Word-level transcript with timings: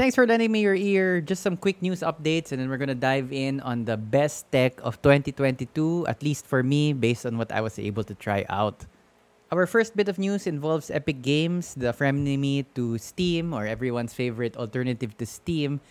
Thanks 0.00 0.16
for 0.16 0.26
lending 0.26 0.48
me 0.48 0.64
your 0.64 0.72
ear. 0.72 1.20
Just 1.20 1.44
some 1.44 1.60
quick 1.60 1.84
news 1.84 2.00
updates, 2.00 2.56
and 2.56 2.56
then 2.56 2.72
we're 2.72 2.80
going 2.80 2.88
to 2.88 2.96
dive 2.96 3.36
in 3.36 3.60
on 3.60 3.84
the 3.84 4.00
best 4.00 4.48
tech 4.48 4.80
of 4.80 4.96
2022, 5.04 6.08
at 6.08 6.22
least 6.22 6.46
for 6.46 6.62
me, 6.62 6.94
based 6.94 7.26
on 7.26 7.36
what 7.36 7.52
I 7.52 7.60
was 7.60 7.78
able 7.78 8.02
to 8.04 8.14
try 8.14 8.46
out. 8.48 8.86
Our 9.52 9.66
first 9.66 9.94
bit 9.94 10.08
of 10.08 10.18
news 10.18 10.46
involves 10.46 10.88
Epic 10.88 11.20
Games, 11.20 11.74
the 11.76 11.92
frenemy 11.92 12.64
to 12.76 12.96
Steam, 12.96 13.52
or 13.52 13.66
everyone's 13.66 14.14
favorite 14.14 14.56
alternative 14.56 15.18
to 15.18 15.26
Steam. 15.26 15.84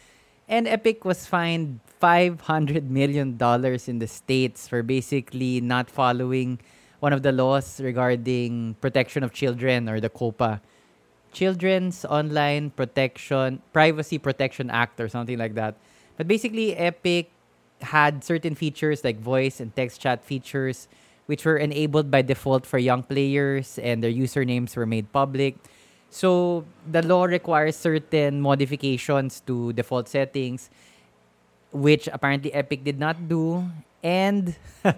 And 0.48 0.68
Epic 0.68 1.06
was 1.06 1.28
fined 1.28 1.80
$500 2.02 2.90
million 2.90 3.38
in 3.38 4.00
the 4.00 4.08
States 4.10 4.68
for 4.68 4.82
basically 4.82 5.62
not 5.62 5.88
following 5.88 6.58
one 7.00 7.14
of 7.14 7.22
the 7.22 7.32
laws 7.32 7.80
regarding 7.80 8.74
protection 8.82 9.22
of 9.22 9.34
children, 9.34 9.88
or 9.88 10.02
the 10.02 10.10
COPPA. 10.10 10.62
Children's 11.32 12.06
Online 12.06 12.70
Protection 12.70 13.62
Privacy 13.74 14.18
Protection 14.18 14.70
Act 14.70 15.00
or 15.00 15.08
something 15.08 15.38
like 15.38 15.56
that. 15.56 15.76
But 16.18 16.28
basically 16.28 16.76
Epic 16.76 17.32
had 17.82 18.24
certain 18.24 18.56
features 18.56 19.04
like 19.04 19.20
voice 19.20 19.60
and 19.60 19.74
text 19.76 20.02
chat 20.02 20.24
features 20.24 20.88
which 21.28 21.46
were 21.46 21.58
enabled 21.58 22.10
by 22.10 22.22
default 22.22 22.66
for 22.66 22.78
young 22.78 23.04
players 23.04 23.78
and 23.80 24.04
their 24.04 24.12
usernames 24.12 24.76
were 24.76 24.86
made 24.86 25.12
public. 25.14 25.56
So 26.10 26.66
the 26.90 27.06
law 27.06 27.26
requires 27.26 27.78
certain 27.78 28.42
modifications 28.42 29.40
to 29.46 29.74
default 29.74 30.10
settings 30.10 30.70
which 31.72 32.10
apparently 32.12 32.52
Epic 32.54 32.84
did 32.84 33.00
not 33.00 33.30
do 33.30 33.64
and 34.04 34.56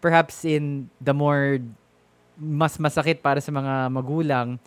perhaps 0.00 0.44
in 0.44 0.88
the 1.00 1.12
more 1.12 1.58
mas 2.38 2.78
masakit 2.78 3.20
para 3.20 3.40
sa 3.40 3.50
mga 3.52 3.90
magulang 3.90 4.58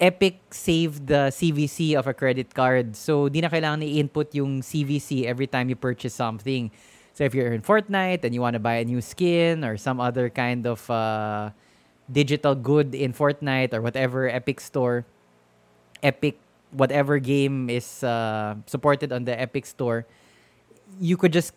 Epic 0.00 0.40
saved 0.50 1.06
the 1.06 1.30
CVC 1.30 1.94
of 1.94 2.06
a 2.06 2.14
credit 2.14 2.54
card. 2.54 2.96
So, 2.96 3.28
di 3.28 3.40
na 3.40 3.48
kailangan 3.48 3.86
i-input 3.86 4.34
yung 4.34 4.58
CVC 4.58 5.24
every 5.24 5.46
time 5.46 5.70
you 5.70 5.76
purchase 5.78 6.14
something. 6.14 6.70
So, 7.14 7.22
if 7.22 7.34
you're 7.34 7.54
in 7.54 7.62
Fortnite 7.62 8.26
and 8.26 8.34
you 8.34 8.42
want 8.42 8.54
to 8.54 8.62
buy 8.62 8.82
a 8.82 8.84
new 8.84 9.00
skin 9.00 9.62
or 9.62 9.78
some 9.78 10.00
other 10.02 10.30
kind 10.30 10.66
of 10.66 10.82
uh, 10.90 11.54
digital 12.10 12.58
good 12.58 12.94
in 12.94 13.14
Fortnite 13.14 13.72
or 13.72 13.82
whatever 13.82 14.28
Epic 14.28 14.58
store, 14.58 15.06
Epic, 16.02 16.42
whatever 16.74 17.22
game 17.22 17.70
is 17.70 18.02
uh, 18.02 18.56
supported 18.66 19.12
on 19.12 19.24
the 19.24 19.38
Epic 19.38 19.64
store, 19.64 20.06
you 20.98 21.16
could 21.16 21.32
just 21.32 21.54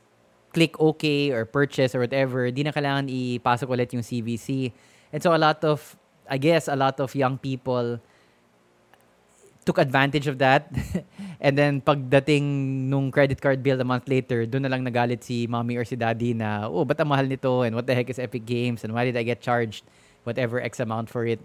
click 0.53 0.79
OK 0.79 1.31
or 1.31 1.43
purchase 1.45 1.95
or 1.97 2.05
whatever. 2.05 2.51
Di 2.53 2.61
na 2.61 2.69
kailangan 2.69 3.09
ipasok 3.09 3.65
ulit 3.65 3.89
yung 3.97 4.05
CVC. 4.05 4.71
And 5.09 5.25
so, 5.25 5.33
a 5.33 5.41
lot 5.41 5.65
of, 5.65 5.97
I 6.29 6.37
guess, 6.37 6.67
a 6.67 6.77
lot 6.77 7.01
of 7.01 7.15
young 7.17 7.41
people 7.41 7.97
took 9.67 9.77
advantage 9.77 10.31
of 10.31 10.39
that. 10.39 10.71
and 11.43 11.59
then 11.59 11.83
pagdating 11.83 12.87
nung 12.87 13.11
credit 13.11 13.43
card 13.43 13.59
bill 13.61 13.75
a 13.79 13.83
month 13.83 14.07
later, 14.07 14.47
doon 14.47 14.63
na 14.63 14.71
lang 14.71 14.87
nagalit 14.87 15.27
si 15.27 15.43
mommy 15.45 15.75
or 15.75 15.83
si 15.83 15.99
daddy 15.99 16.31
na, 16.31 16.71
oh, 16.71 16.87
ba't 16.87 17.03
ang 17.03 17.11
mahal 17.11 17.27
nito? 17.27 17.67
And 17.67 17.75
what 17.75 17.85
the 17.85 17.93
heck 17.93 18.07
is 18.07 18.17
Epic 18.17 18.47
Games? 18.47 18.87
And 18.87 18.95
why 18.95 19.03
did 19.03 19.19
I 19.19 19.27
get 19.27 19.43
charged 19.43 19.83
whatever 20.23 20.63
X 20.63 20.79
amount 20.79 21.11
for 21.11 21.27
it? 21.27 21.43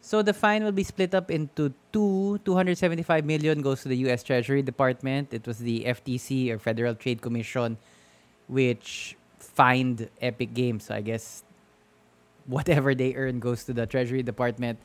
So 0.00 0.22
the 0.24 0.32
fine 0.32 0.64
will 0.64 0.72
be 0.72 0.88
split 0.88 1.12
up 1.12 1.30
into 1.30 1.74
two. 1.92 2.40
275 2.48 3.28
million 3.28 3.60
goes 3.60 3.82
to 3.84 3.88
the 3.92 4.00
US 4.08 4.24
Treasury 4.24 4.62
Department. 4.62 5.36
It 5.36 5.44
was 5.44 5.58
the 5.58 5.84
FTC 5.84 6.48
or 6.48 6.58
Federal 6.58 6.96
Trade 6.96 7.20
Commission 7.20 7.76
which 8.48 9.16
fined 9.38 10.08
Epic 10.22 10.54
Games. 10.54 10.88
So 10.88 10.94
I 10.94 11.02
guess 11.02 11.44
whatever 12.46 12.94
they 12.94 13.14
earn 13.14 13.38
goes 13.38 13.64
to 13.64 13.72
the 13.72 13.86
Treasury 13.86 14.22
Department. 14.22 14.78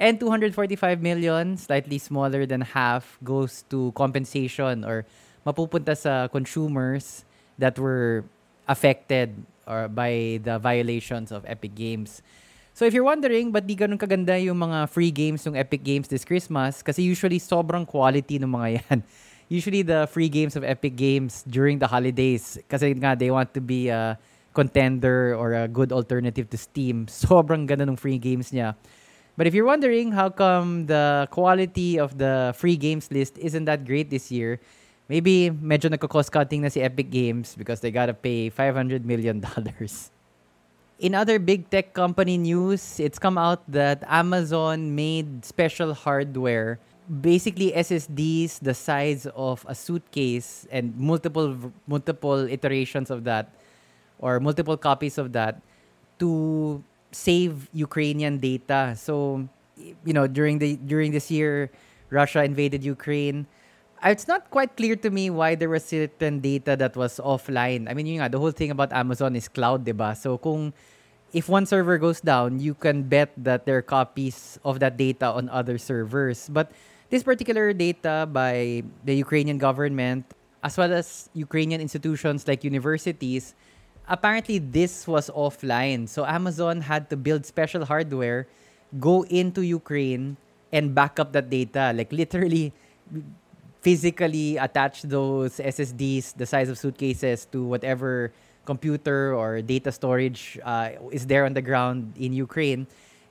And 0.00 0.16
245 0.16 1.04
million, 1.04 1.60
slightly 1.60 2.00
smaller 2.00 2.48
than 2.48 2.64
half, 2.64 3.20
goes 3.20 3.68
to 3.68 3.92
compensation 3.92 4.80
or 4.80 5.04
mapupunta 5.44 5.92
sa 5.92 6.24
consumers 6.32 7.28
that 7.60 7.76
were 7.76 8.24
affected 8.64 9.36
or 9.68 9.92
by 9.92 10.40
the 10.40 10.56
violations 10.56 11.28
of 11.28 11.44
Epic 11.44 11.76
Games. 11.76 12.24
So 12.72 12.88
if 12.88 12.96
you're 12.96 13.04
wondering, 13.04 13.52
ba't 13.52 13.68
di 13.68 13.76
ganun 13.76 14.00
kaganda 14.00 14.40
yung 14.40 14.56
mga 14.56 14.88
free 14.88 15.12
games 15.12 15.44
ng 15.44 15.52
Epic 15.52 15.84
Games 15.84 16.08
this 16.08 16.24
Christmas? 16.24 16.80
Kasi 16.80 17.04
usually 17.04 17.36
sobrang 17.36 17.84
quality 17.84 18.40
ng 18.40 18.48
mga 18.48 18.68
yan. 18.80 19.04
Usually 19.52 19.84
the 19.84 20.08
free 20.08 20.32
games 20.32 20.56
of 20.56 20.64
Epic 20.64 20.96
Games 20.96 21.44
during 21.44 21.76
the 21.76 21.90
holidays, 21.90 22.56
kasi 22.72 22.96
nga 22.96 23.12
they 23.12 23.28
want 23.28 23.52
to 23.52 23.60
be 23.60 23.92
a 23.92 24.16
contender 24.56 25.36
or 25.36 25.52
a 25.52 25.68
good 25.68 25.92
alternative 25.92 26.48
to 26.48 26.56
Steam. 26.56 27.04
Sobrang 27.10 27.68
ganda 27.68 27.84
ng 27.84 28.00
free 28.00 28.16
games 28.16 28.48
niya. 28.48 28.72
But 29.40 29.48
if 29.48 29.56
you're 29.56 29.64
wondering 29.64 30.12
how 30.12 30.28
come 30.28 30.84
the 30.84 31.24
quality 31.32 31.96
of 31.96 32.20
the 32.20 32.52
free 32.52 32.76
games 32.76 33.08
list 33.08 33.40
isn't 33.40 33.64
that 33.64 33.88
great 33.88 34.12
this 34.12 34.28
year, 34.28 34.60
maybe 35.08 35.48
medyo 35.48 35.88
nagko-cost 35.88 36.28
cutting 36.28 36.60
na 36.60 36.68
si 36.68 36.84
Epic 36.84 37.08
Games 37.08 37.56
because 37.56 37.80
they 37.80 37.88
gotta 37.88 38.12
pay 38.12 38.52
$500 38.52 39.00
million. 39.08 39.40
In 41.00 41.16
other 41.16 41.40
big 41.40 41.72
tech 41.72 41.96
company 41.96 42.36
news, 42.36 43.00
it's 43.00 43.16
come 43.16 43.40
out 43.40 43.64
that 43.64 44.04
Amazon 44.04 44.92
made 44.92 45.40
special 45.48 45.96
hardware, 45.96 46.76
basically 47.08 47.72
SSDs 47.72 48.60
the 48.60 48.76
size 48.76 49.24
of 49.32 49.64
a 49.64 49.72
suitcase 49.72 50.68
and 50.68 50.92
multiple 51.00 51.72
multiple 51.88 52.44
iterations 52.44 53.08
of 53.08 53.24
that 53.24 53.56
or 54.20 54.36
multiple 54.36 54.76
copies 54.76 55.16
of 55.16 55.32
that 55.32 55.64
to 56.20 56.84
save 57.12 57.68
Ukrainian 57.72 58.38
data. 58.38 58.94
So, 58.96 59.46
you 59.76 60.12
know, 60.12 60.26
during 60.26 60.58
the 60.58 60.76
during 60.76 61.12
this 61.12 61.30
year, 61.30 61.70
Russia 62.10 62.44
invaded 62.44 62.84
Ukraine. 62.84 63.46
Uh, 64.00 64.08
it's 64.08 64.26
not 64.26 64.48
quite 64.48 64.76
clear 64.76 64.96
to 64.96 65.10
me 65.10 65.28
why 65.28 65.54
there 65.54 65.68
was 65.68 65.84
certain 65.84 66.40
data 66.40 66.74
that 66.76 66.96
was 66.96 67.20
offline. 67.20 67.84
I 67.84 67.92
mean, 67.92 68.06
you 68.06 68.18
know, 68.18 68.28
the 68.28 68.40
whole 68.40 68.54
thing 68.54 68.70
about 68.70 68.92
Amazon 68.92 69.36
is 69.36 69.48
cloud, 69.48 69.84
diba? 69.84 70.16
So, 70.16 70.38
kung 70.38 70.72
if 71.32 71.48
one 71.48 71.66
server 71.66 71.98
goes 71.98 72.20
down, 72.20 72.58
you 72.58 72.74
can 72.74 73.04
bet 73.04 73.30
that 73.36 73.66
there 73.66 73.76
are 73.78 73.86
copies 73.86 74.58
of 74.64 74.80
that 74.80 74.96
data 74.96 75.26
on 75.30 75.48
other 75.48 75.78
servers. 75.78 76.48
But 76.50 76.72
this 77.10 77.22
particular 77.22 77.72
data 77.72 78.26
by 78.30 78.82
the 79.04 79.14
Ukrainian 79.14 79.58
government, 79.58 80.24
as 80.62 80.76
well 80.76 80.92
as 80.92 81.28
Ukrainian 81.34 81.80
institutions 81.80 82.46
like 82.46 82.64
universities, 82.64 83.54
apparently 84.10 84.58
this 84.58 85.06
was 85.06 85.30
offline. 85.30 86.08
So 86.08 86.26
Amazon 86.26 86.82
had 86.82 87.08
to 87.10 87.16
build 87.16 87.46
special 87.46 87.86
hardware, 87.86 88.46
go 88.98 89.22
into 89.30 89.62
Ukraine 89.62 90.36
and 90.72 90.92
back 90.94 91.18
up 91.22 91.32
that 91.32 91.48
data. 91.48 91.94
Like 91.94 92.10
literally 92.12 92.74
physically 93.80 94.58
attach 94.58 95.02
those 95.02 95.56
SSDs 95.56 96.36
the 96.36 96.44
size 96.44 96.68
of 96.68 96.76
suitcases 96.76 97.46
to 97.54 97.64
whatever 97.64 98.32
computer 98.66 99.32
or 99.32 99.62
data 99.62 99.90
storage 99.90 100.58
uh, 100.64 100.90
is 101.10 101.24
there 101.26 101.46
on 101.46 101.54
the 101.54 101.62
ground 101.62 102.12
in 102.18 102.34
Ukraine. 102.34 102.86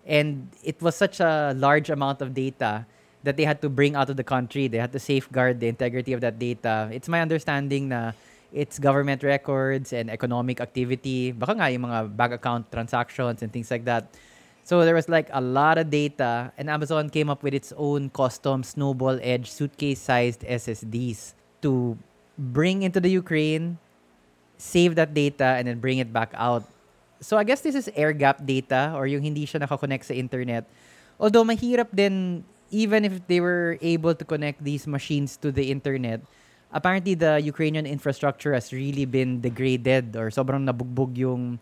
And 0.07 0.47
it 0.63 0.81
was 0.81 0.95
such 0.95 1.19
a 1.19 1.53
large 1.55 1.91
amount 1.91 2.23
of 2.23 2.33
data 2.33 2.87
that 3.23 3.35
they 3.35 3.43
had 3.43 3.61
to 3.61 3.69
bring 3.69 3.95
out 3.95 4.09
of 4.09 4.15
the 4.15 4.23
country. 4.23 4.67
They 4.67 4.79
had 4.79 4.93
to 4.93 4.99
safeguard 4.99 5.59
the 5.59 5.67
integrity 5.67 6.13
of 6.13 6.21
that 6.21 6.39
data. 6.39 6.89
It's 6.91 7.09
my 7.11 7.21
understanding 7.21 7.89
na 7.89 8.13
its 8.53 8.79
government 8.79 9.23
records 9.23 9.93
and 9.93 10.09
economic 10.09 10.61
activity. 10.61 11.31
Baka 11.31 11.53
nga 11.53 11.67
yung 11.69 11.85
mga 11.85 12.15
bank 12.15 12.33
account 12.33 12.71
transactions 12.71 13.41
and 13.41 13.53
things 13.53 13.69
like 13.69 13.85
that. 13.85 14.09
So 14.63 14.85
there 14.85 14.93
was 14.93 15.09
like 15.09 15.29
a 15.33 15.41
lot 15.41 15.77
of 15.77 15.89
data 15.89 16.53
and 16.57 16.69
Amazon 16.69 17.09
came 17.09 17.29
up 17.29 17.41
with 17.41 17.53
its 17.53 17.73
own 17.77 18.09
custom 18.09 18.61
snowball 18.61 19.17
edge 19.21 19.49
suitcase-sized 19.49 20.45
SSDs 20.45 21.33
to 21.61 21.97
bring 22.37 22.83
into 22.83 22.99
the 22.99 23.09
Ukraine, 23.09 23.77
save 24.57 24.93
that 24.95 25.13
data 25.13 25.57
and 25.57 25.67
then 25.67 25.79
bring 25.79 25.97
it 25.97 26.13
back 26.13 26.33
out. 26.37 26.63
So 27.19 27.37
I 27.37 27.43
guess 27.43 27.61
this 27.61 27.73
is 27.73 27.89
air 27.95 28.13
gap 28.13 28.45
data 28.45 28.93
or 28.95 29.07
yung 29.07 29.23
hindi 29.23 29.45
siya 29.45 29.65
nakakonect 29.65 30.05
sa 30.05 30.13
internet. 30.13 30.69
Although 31.19 31.43
mahirap 31.43 31.89
din 31.89 32.45
even 32.69 33.05
if 33.05 33.25
they 33.25 33.41
were 33.41 33.77
able 33.81 34.13
to 34.13 34.23
connect 34.23 34.63
these 34.63 34.85
machines 34.85 35.35
to 35.37 35.51
the 35.51 35.71
internet, 35.73 36.21
apparently 36.71 37.13
the 37.13 37.41
Ukrainian 37.41 37.85
infrastructure 37.85 38.53
has 38.53 38.71
really 38.73 39.05
been 39.05 39.41
degraded 39.41 40.15
or 40.15 40.29
sobrang 40.29 40.65
nabugbog 40.65 41.17
yung 41.17 41.59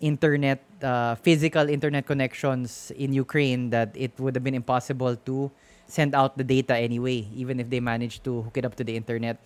internet, 0.00 0.64
uh, 0.82 1.14
physical 1.16 1.68
internet 1.68 2.06
connections 2.06 2.90
in 2.96 3.12
Ukraine 3.12 3.70
that 3.70 3.92
it 3.94 4.12
would 4.18 4.34
have 4.34 4.44
been 4.44 4.56
impossible 4.56 5.16
to 5.28 5.50
send 5.86 6.14
out 6.14 6.36
the 6.36 6.44
data 6.44 6.76
anyway, 6.76 7.28
even 7.34 7.60
if 7.60 7.68
they 7.68 7.80
managed 7.80 8.24
to 8.24 8.42
hook 8.42 8.56
it 8.56 8.64
up 8.64 8.74
to 8.76 8.84
the 8.84 8.96
internet. 8.96 9.36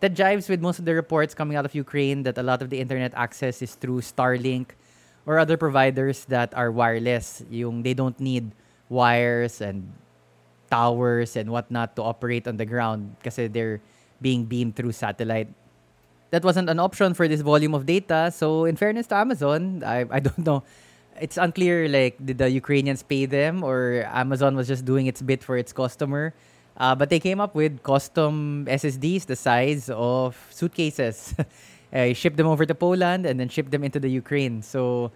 That 0.00 0.14
jives 0.14 0.48
with 0.48 0.60
most 0.60 0.78
of 0.78 0.84
the 0.84 0.94
reports 0.94 1.34
coming 1.34 1.56
out 1.56 1.64
of 1.64 1.74
Ukraine 1.74 2.22
that 2.24 2.36
a 2.38 2.42
lot 2.42 2.62
of 2.62 2.70
the 2.70 2.78
internet 2.78 3.14
access 3.14 3.62
is 3.62 3.74
through 3.74 4.02
Starlink 4.02 4.76
or 5.24 5.38
other 5.38 5.56
providers 5.56 6.26
that 6.26 6.52
are 6.54 6.70
wireless. 6.70 7.42
Yung 7.48 7.82
they 7.82 7.94
don't 7.94 8.18
need 8.20 8.52
wires 8.90 9.62
and 9.62 9.88
towers 10.74 11.38
and 11.38 11.54
whatnot 11.54 11.94
to 11.94 12.02
operate 12.02 12.50
on 12.50 12.58
the 12.58 12.66
ground 12.66 13.14
because 13.22 13.38
they're 13.54 13.78
being 14.18 14.42
beamed 14.44 14.74
through 14.74 14.90
satellite. 14.90 15.46
That 16.34 16.42
wasn't 16.42 16.66
an 16.66 16.82
option 16.82 17.14
for 17.14 17.30
this 17.30 17.46
volume 17.46 17.78
of 17.78 17.86
data. 17.86 18.34
So 18.34 18.66
in 18.66 18.74
fairness 18.74 19.06
to 19.14 19.16
Amazon, 19.22 19.86
I, 19.86 20.02
I 20.10 20.18
don't 20.18 20.42
know. 20.42 20.66
It's 21.20 21.38
unclear 21.38 21.86
like 21.86 22.18
did 22.18 22.38
the 22.42 22.50
Ukrainians 22.50 23.06
pay 23.06 23.22
them 23.22 23.62
or 23.62 24.02
Amazon 24.10 24.58
was 24.58 24.66
just 24.66 24.82
doing 24.82 25.06
its 25.06 25.22
bit 25.22 25.46
for 25.46 25.54
its 25.54 25.70
customer. 25.70 26.34
Uh, 26.74 26.98
but 26.98 27.06
they 27.06 27.22
came 27.22 27.38
up 27.38 27.54
with 27.54 27.86
custom 27.86 28.66
SSDs 28.66 29.30
the 29.30 29.36
size 29.36 29.86
of 29.94 30.34
suitcases. 30.50 31.38
uh, 31.94 32.10
shipped 32.12 32.36
them 32.36 32.48
over 32.50 32.66
to 32.66 32.74
Poland 32.74 33.26
and 33.26 33.38
then 33.38 33.46
shipped 33.48 33.70
them 33.70 33.84
into 33.84 34.00
the 34.00 34.10
Ukraine. 34.10 34.58
So 34.58 35.12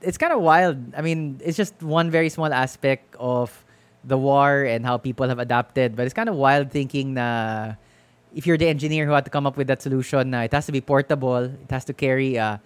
it's 0.00 0.18
kind 0.18 0.32
of 0.32 0.38
wild. 0.38 0.94
I 0.94 1.02
mean, 1.02 1.42
it's 1.42 1.56
just 1.56 1.82
one 1.82 2.14
very 2.14 2.28
small 2.28 2.54
aspect 2.54 3.16
of 3.18 3.63
the 4.06 4.18
war 4.18 4.64
and 4.64 4.84
how 4.84 4.98
people 4.98 5.28
have 5.28 5.38
adapted. 5.38 5.96
But 5.96 6.04
it's 6.06 6.14
kind 6.14 6.28
of 6.28 6.36
wild 6.36 6.70
thinking 6.70 7.14
that 7.14 7.78
if 8.34 8.46
you're 8.46 8.58
the 8.58 8.68
engineer 8.68 9.06
who 9.06 9.12
had 9.12 9.24
to 9.24 9.30
come 9.30 9.46
up 9.46 9.56
with 9.56 9.66
that 9.68 9.82
solution, 9.82 10.34
uh, 10.34 10.40
it 10.42 10.52
has 10.52 10.66
to 10.66 10.72
be 10.72 10.80
portable. 10.80 11.44
It 11.44 11.70
has 11.70 11.84
to 11.86 11.92
carry 11.92 12.36
a 12.36 12.60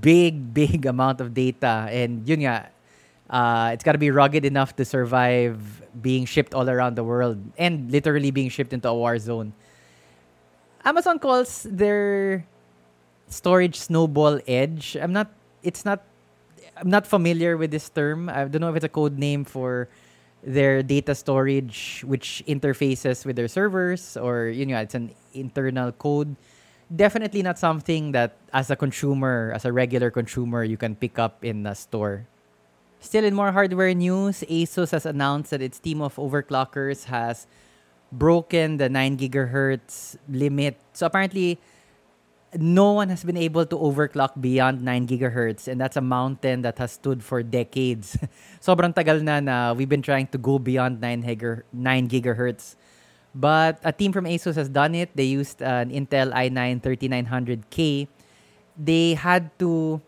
big, 0.00 0.54
big 0.60 0.86
amount 0.86 1.20
of 1.20 1.34
data. 1.34 1.88
And 1.90 2.26
yun 2.26 2.40
nga, 2.40 2.70
uh, 3.30 3.70
it's 3.72 3.84
got 3.84 3.92
to 3.92 3.98
be 3.98 4.10
rugged 4.10 4.44
enough 4.44 4.76
to 4.76 4.84
survive 4.84 5.82
being 6.00 6.24
shipped 6.24 6.54
all 6.54 6.68
around 6.68 6.96
the 6.96 7.04
world 7.04 7.38
and 7.56 7.90
literally 7.90 8.30
being 8.30 8.48
shipped 8.48 8.72
into 8.72 8.88
a 8.88 8.94
war 8.94 9.18
zone. 9.18 9.52
Amazon 10.84 11.18
calls 11.18 11.64
their 11.64 12.44
storage 13.28 13.76
snowball 13.76 14.40
edge. 14.46 14.96
I'm 15.00 15.12
not 15.12 15.28
it's 15.62 15.84
not 15.84 16.04
I'm 16.76 16.90
not 16.90 17.06
familiar 17.06 17.56
with 17.56 17.70
this 17.70 17.88
term. 17.88 18.28
I 18.28 18.44
don't 18.44 18.60
know 18.60 18.70
if 18.70 18.76
it's 18.76 18.84
a 18.84 18.92
code 18.92 19.18
name 19.18 19.44
for 19.44 19.88
their 20.44 20.82
data 20.82 21.14
storage 21.14 22.04
which 22.06 22.44
interfaces 22.46 23.24
with 23.24 23.34
their 23.36 23.48
servers 23.48 24.14
or 24.16 24.52
you 24.52 24.66
know 24.66 24.76
it's 24.76 24.94
an 24.94 25.10
internal 25.32 25.92
code. 25.92 26.36
Definitely 26.94 27.42
not 27.42 27.58
something 27.58 28.12
that 28.12 28.36
as 28.52 28.70
a 28.70 28.76
consumer, 28.76 29.52
as 29.54 29.64
a 29.64 29.72
regular 29.72 30.10
consumer, 30.10 30.62
you 30.62 30.76
can 30.76 30.94
pick 30.94 31.18
up 31.18 31.44
in 31.44 31.64
a 31.66 31.74
store. 31.74 32.26
Still 33.00 33.24
in 33.24 33.34
more 33.34 33.52
hardware 33.52 33.92
news, 33.94 34.44
Asus 34.48 34.92
has 34.92 35.06
announced 35.06 35.50
that 35.50 35.62
its 35.62 35.78
team 35.78 36.00
of 36.02 36.16
overclockers 36.16 37.04
has 37.04 37.46
broken 38.12 38.76
the 38.76 38.88
9 38.88 39.16
gigahertz 39.18 40.16
limit. 40.28 40.76
So 40.92 41.06
apparently 41.06 41.58
no 42.58 42.92
one 42.92 43.08
has 43.08 43.24
been 43.24 43.36
able 43.36 43.66
to 43.66 43.76
overclock 43.76 44.40
beyond 44.40 44.82
9 44.82 45.06
gigahertz 45.06 45.68
and 45.68 45.80
that's 45.80 45.96
a 45.96 46.00
mountain 46.00 46.62
that 46.62 46.78
has 46.78 46.92
stood 46.92 47.22
for 47.22 47.42
decades. 47.42 48.16
Sobrang 48.62 48.94
tagal 48.94 49.22
na 49.22 49.40
na 49.40 49.72
we've 49.74 49.88
been 49.88 50.02
trying 50.02 50.26
to 50.28 50.38
go 50.38 50.58
beyond 50.58 51.00
9, 51.00 51.22
giga, 51.22 51.62
9 51.72 52.08
gigahertz. 52.08 52.76
But 53.34 53.80
a 53.82 53.90
team 53.90 54.12
from 54.12 54.26
ASUS 54.26 54.54
has 54.54 54.68
done 54.68 54.94
it. 54.94 55.10
They 55.14 55.26
used 55.26 55.60
an 55.60 55.90
Intel 55.90 56.30
i9 56.30 56.82
3900K. 56.82 58.06
They 58.78 59.14
had 59.14 59.50
to 59.58 60.00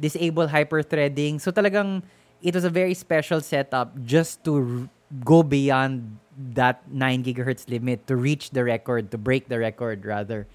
disable 0.00 0.48
hyperthreading. 0.48 1.40
So 1.40 1.52
talagang 1.52 2.02
it 2.42 2.54
was 2.54 2.64
a 2.64 2.70
very 2.70 2.94
special 2.94 3.40
setup 3.40 3.94
just 4.02 4.42
to 4.44 4.88
go 5.24 5.42
beyond 5.42 6.18
that 6.58 6.82
9 6.90 7.22
gigahertz 7.22 7.70
limit 7.70 8.06
to 8.08 8.16
reach 8.16 8.50
the 8.50 8.64
record, 8.64 9.10
to 9.12 9.18
break 9.18 9.48
the 9.48 9.58
record 9.58 10.04
rather. 10.04 10.48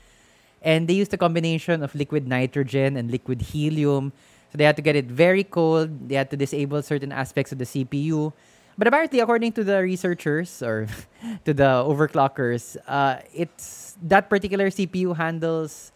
And 0.61 0.87
they 0.87 0.93
used 0.93 1.13
a 1.13 1.17
combination 1.17 1.83
of 1.83 1.93
liquid 1.93 2.27
nitrogen 2.27 2.97
and 2.97 3.11
liquid 3.11 3.41
helium. 3.41 4.11
So 4.51 4.57
they 4.57 4.63
had 4.63 4.75
to 4.77 4.81
get 4.81 4.95
it 4.95 5.05
very 5.05 5.43
cold. 5.43 6.09
They 6.09 6.15
had 6.15 6.29
to 6.31 6.37
disable 6.37 6.81
certain 6.81 7.11
aspects 7.11 7.51
of 7.51 7.59
the 7.59 7.65
CPU. 7.65 8.33
But 8.77 8.87
apparently, 8.87 9.19
according 9.19 9.53
to 9.53 9.63
the 9.63 9.81
researchers 9.81 10.61
or 10.61 10.87
to 11.45 11.53
the 11.53 11.81
overclockers, 11.81 12.77
uh, 12.87 13.19
it's 13.33 13.97
that 14.03 14.29
particular 14.29 14.69
CPU 14.69 15.17
handles 15.17 15.91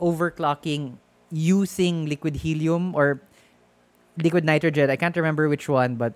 overclocking 0.00 0.98
using 1.32 2.06
liquid 2.06 2.36
helium 2.36 2.94
or 2.94 3.20
liquid 4.16 4.44
nitrogen. 4.44 4.90
I 4.90 4.96
can't 4.96 5.16
remember 5.16 5.48
which 5.48 5.68
one, 5.68 5.96
but 5.96 6.12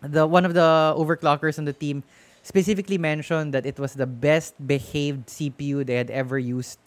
the 0.00 0.26
one 0.26 0.44
of 0.44 0.54
the 0.54 0.94
overclockers 0.96 1.58
on 1.58 1.64
the 1.64 1.72
team 1.72 2.02
specifically 2.42 2.96
mentioned 2.96 3.52
that 3.52 3.66
it 3.66 3.78
was 3.78 3.94
the 3.94 4.06
best 4.06 4.54
behaved 4.66 5.28
CPU 5.28 5.84
they 5.84 5.94
had 5.94 6.10
ever 6.10 6.38
used 6.38 6.78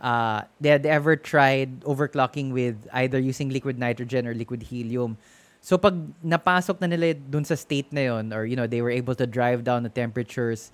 uh, 0.00 0.42
they 0.60 0.68
had 0.68 0.86
ever 0.86 1.16
tried 1.16 1.80
overclocking 1.82 2.52
with 2.52 2.88
either 2.92 3.18
using 3.18 3.50
liquid 3.50 3.78
nitrogen 3.78 4.26
or 4.26 4.34
liquid 4.34 4.62
helium. 4.62 5.16
So 5.60 5.78
pag 5.78 5.96
napasok 6.20 6.80
na 6.80 6.92
nila 6.92 7.14
dun 7.14 7.44
sa 7.44 7.54
state 7.54 7.88
na 7.92 8.12
yon 8.12 8.32
or 8.32 8.44
you 8.44 8.56
know 8.56 8.68
they 8.68 8.82
were 8.84 8.92
able 8.92 9.14
to 9.16 9.26
drive 9.26 9.64
down 9.64 9.82
the 9.82 9.92
temperatures 9.92 10.72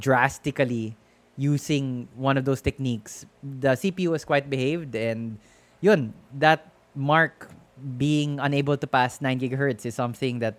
drastically 0.00 0.96
using 1.36 2.08
one 2.16 2.36
of 2.36 2.44
those 2.44 2.60
techniques, 2.60 3.24
the 3.44 3.76
CPU 3.78 4.10
was 4.10 4.24
quite 4.24 4.50
behaved 4.50 4.96
and 4.96 5.38
yun 5.80 6.12
that 6.34 6.72
mark 6.96 7.52
being 7.96 8.40
unable 8.40 8.76
to 8.76 8.86
pass 8.86 9.20
9 9.20 9.38
gigahertz 9.38 9.86
is 9.86 9.94
something 9.94 10.40
that 10.40 10.58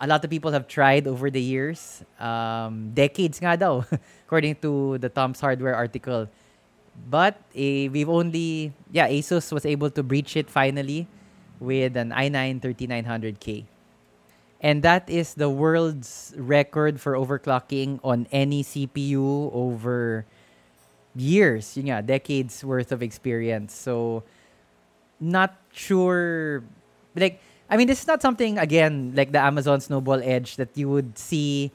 a 0.00 0.06
lot 0.06 0.22
of 0.22 0.30
people 0.30 0.52
have 0.52 0.68
tried 0.68 1.06
over 1.08 1.30
the 1.30 1.40
years. 1.40 2.04
Um, 2.20 2.92
decades 2.94 3.40
nga 3.40 3.56
daw, 3.56 3.82
according 4.26 4.56
to 4.62 4.98
the 4.98 5.08
Tom's 5.08 5.40
Hardware 5.40 5.74
article. 5.74 6.28
But 7.08 7.40
we've 7.54 8.08
only, 8.08 8.72
yeah, 8.90 9.08
Asus 9.08 9.52
was 9.52 9.64
able 9.66 9.90
to 9.90 10.02
breach 10.02 10.36
it 10.36 10.50
finally 10.50 11.06
with 11.60 11.96
an 11.96 12.10
i9 12.10 12.60
3900K. 12.60 13.64
And 14.60 14.82
that 14.82 15.08
is 15.08 15.34
the 15.34 15.50
world's 15.50 16.34
record 16.36 17.00
for 17.00 17.12
overclocking 17.12 18.00
on 18.02 18.26
any 18.32 18.64
CPU 18.64 19.52
over 19.52 20.24
years, 21.14 21.76
yun 21.76 21.86
nga, 21.86 22.02
decades 22.02 22.64
worth 22.64 22.90
of 22.90 23.02
experience. 23.02 23.74
So, 23.74 24.24
not 25.20 25.56
sure, 25.72 26.64
like, 27.14 27.40
I 27.68 27.76
mean, 27.76 27.86
this 27.86 28.00
is 28.00 28.06
not 28.06 28.22
something, 28.22 28.58
again, 28.58 29.12
like 29.14 29.32
the 29.32 29.40
Amazon 29.40 29.80
Snowball 29.80 30.20
Edge 30.24 30.56
that 30.56 30.70
you 30.74 30.88
would 30.88 31.18
see 31.18 31.70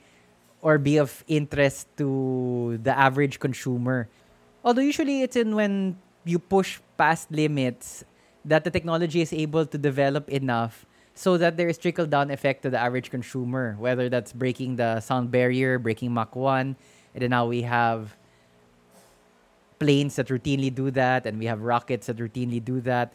or 0.62 0.78
be 0.78 0.98
of 0.98 1.24
interest 1.28 1.88
to 1.98 2.80
the 2.84 2.98
average 2.98 3.40
consumer. 3.40 4.10
Although 4.63 4.81
usually 4.81 5.24
it's 5.24 5.36
in 5.36 5.56
when 5.56 5.98
you 6.24 6.38
push 6.38 6.80
past 6.98 7.31
limits 7.31 8.04
that 8.46 8.63
the 8.63 8.69
technology 8.69 9.22
is 9.22 9.34
able 9.34 9.66
to 9.66 9.78
develop 9.78 10.30
enough 10.30 10.86
so 11.13 11.38
that 11.38 11.58
there 11.58 11.68
is 11.68 11.78
trickle 11.78 12.06
down 12.06 12.31
effect 12.31 12.63
to 12.63 12.69
the 12.69 12.78
average 12.78 13.10
consumer, 13.10 13.75
whether 13.80 14.08
that's 14.08 14.34
breaking 14.34 14.75
the 14.78 15.00
sound 15.00 15.31
barrier, 15.31 15.78
breaking 15.78 16.13
Mach 16.13 16.36
1, 16.36 16.75
and 17.13 17.22
then 17.22 17.30
now 17.30 17.46
we 17.46 17.63
have 17.63 18.16
planes 19.80 20.16
that 20.16 20.28
routinely 20.28 20.74
do 20.74 20.92
that, 20.92 21.25
and 21.25 21.40
we 21.40 21.46
have 21.46 21.62
rockets 21.62 22.08
that 22.08 22.18
routinely 22.18 22.63
do 22.63 22.81
that. 22.81 23.13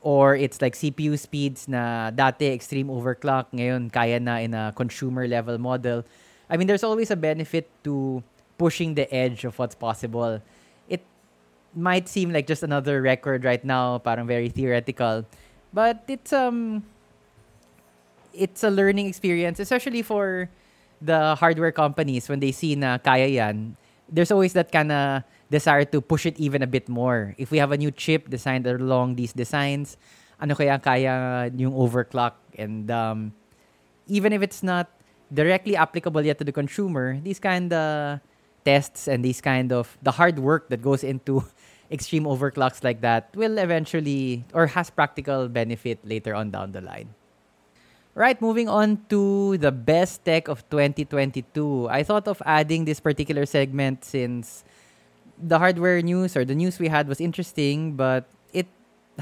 Or 0.00 0.36
it's 0.36 0.62
like 0.62 0.74
CPU 0.74 1.18
speeds 1.18 1.66
na 1.66 2.10
dati 2.12 2.52
extreme 2.52 2.88
overclock, 2.88 3.46
ngayon 3.52 3.90
kaya 3.92 4.20
na 4.20 4.36
in 4.36 4.54
a 4.54 4.72
consumer 4.76 5.26
level 5.26 5.58
model. 5.58 6.04
I 6.48 6.56
mean, 6.56 6.68
there's 6.68 6.84
always 6.84 7.10
a 7.10 7.16
benefit 7.16 7.68
to 7.84 8.22
pushing 8.58 8.94
the 8.94 9.12
edge 9.12 9.44
of 9.44 9.58
what's 9.58 9.74
possible 9.74 10.40
might 11.74 12.08
seem 12.08 12.32
like 12.32 12.46
just 12.46 12.62
another 12.62 13.02
record 13.02 13.44
right 13.44 13.64
now, 13.64 13.98
parang 13.98 14.26
very 14.26 14.48
theoretical. 14.48 15.24
But 15.72 16.04
it's 16.08 16.32
um 16.32 16.84
it's 18.32 18.62
a 18.62 18.70
learning 18.70 19.06
experience, 19.06 19.60
especially 19.60 20.02
for 20.02 20.48
the 21.00 21.34
hardware 21.36 21.72
companies 21.72 22.28
when 22.28 22.40
they 22.40 22.52
see 22.52 22.74
na 22.74 22.98
kaya 22.98 23.26
yan. 23.26 23.76
There's 24.08 24.32
always 24.32 24.54
that 24.54 24.72
kind 24.72 24.90
of 24.90 25.22
desire 25.50 25.84
to 25.92 26.00
push 26.00 26.24
it 26.24 26.38
even 26.40 26.62
a 26.62 26.66
bit 26.66 26.88
more. 26.88 27.34
If 27.36 27.50
we 27.50 27.58
have 27.58 27.72
a 27.72 27.76
new 27.76 27.90
chip 27.90 28.30
designed 28.30 28.66
along 28.66 29.16
these 29.16 29.32
designs, 29.32 29.96
ano 30.40 30.54
kaya 30.54 30.78
kaya 30.78 31.50
yung 31.52 31.74
overclock 31.74 32.40
and 32.56 32.90
um, 32.90 33.32
even 34.08 34.32
if 34.32 34.40
it's 34.40 34.62
not 34.62 34.88
directly 35.32 35.76
applicable 35.76 36.24
yet 36.24 36.38
to 36.38 36.44
the 36.44 36.52
consumer, 36.52 37.20
these 37.20 37.38
kind 37.38 37.72
of 37.72 38.20
tests 38.68 39.08
and 39.08 39.24
these 39.24 39.40
kind 39.40 39.72
of 39.72 39.96
the 40.04 40.12
hard 40.12 40.36
work 40.36 40.68
that 40.68 40.84
goes 40.84 41.00
into 41.00 41.40
extreme 41.96 42.28
overclocks 42.28 42.84
like 42.84 43.00
that 43.00 43.32
will 43.32 43.56
eventually 43.56 44.44
or 44.52 44.68
has 44.68 44.92
practical 44.92 45.48
benefit 45.48 45.96
later 46.04 46.36
on 46.36 46.52
down 46.52 46.76
the 46.76 46.84
line. 46.84 47.08
Right, 48.12 48.36
moving 48.42 48.68
on 48.68 49.00
to 49.08 49.56
the 49.56 49.70
best 49.70 50.26
tech 50.26 50.50
of 50.50 50.68
2022. 50.68 51.88
I 51.88 52.02
thought 52.02 52.26
of 52.26 52.42
adding 52.44 52.84
this 52.84 52.98
particular 52.98 53.46
segment 53.46 54.04
since 54.04 54.64
the 55.38 55.56
hardware 55.56 56.02
news 56.02 56.36
or 56.36 56.44
the 56.44 56.54
news 56.54 56.82
we 56.82 56.90
had 56.90 57.06
was 57.06 57.22
interesting, 57.22 57.94
but 57.94 58.26
it 58.52 58.66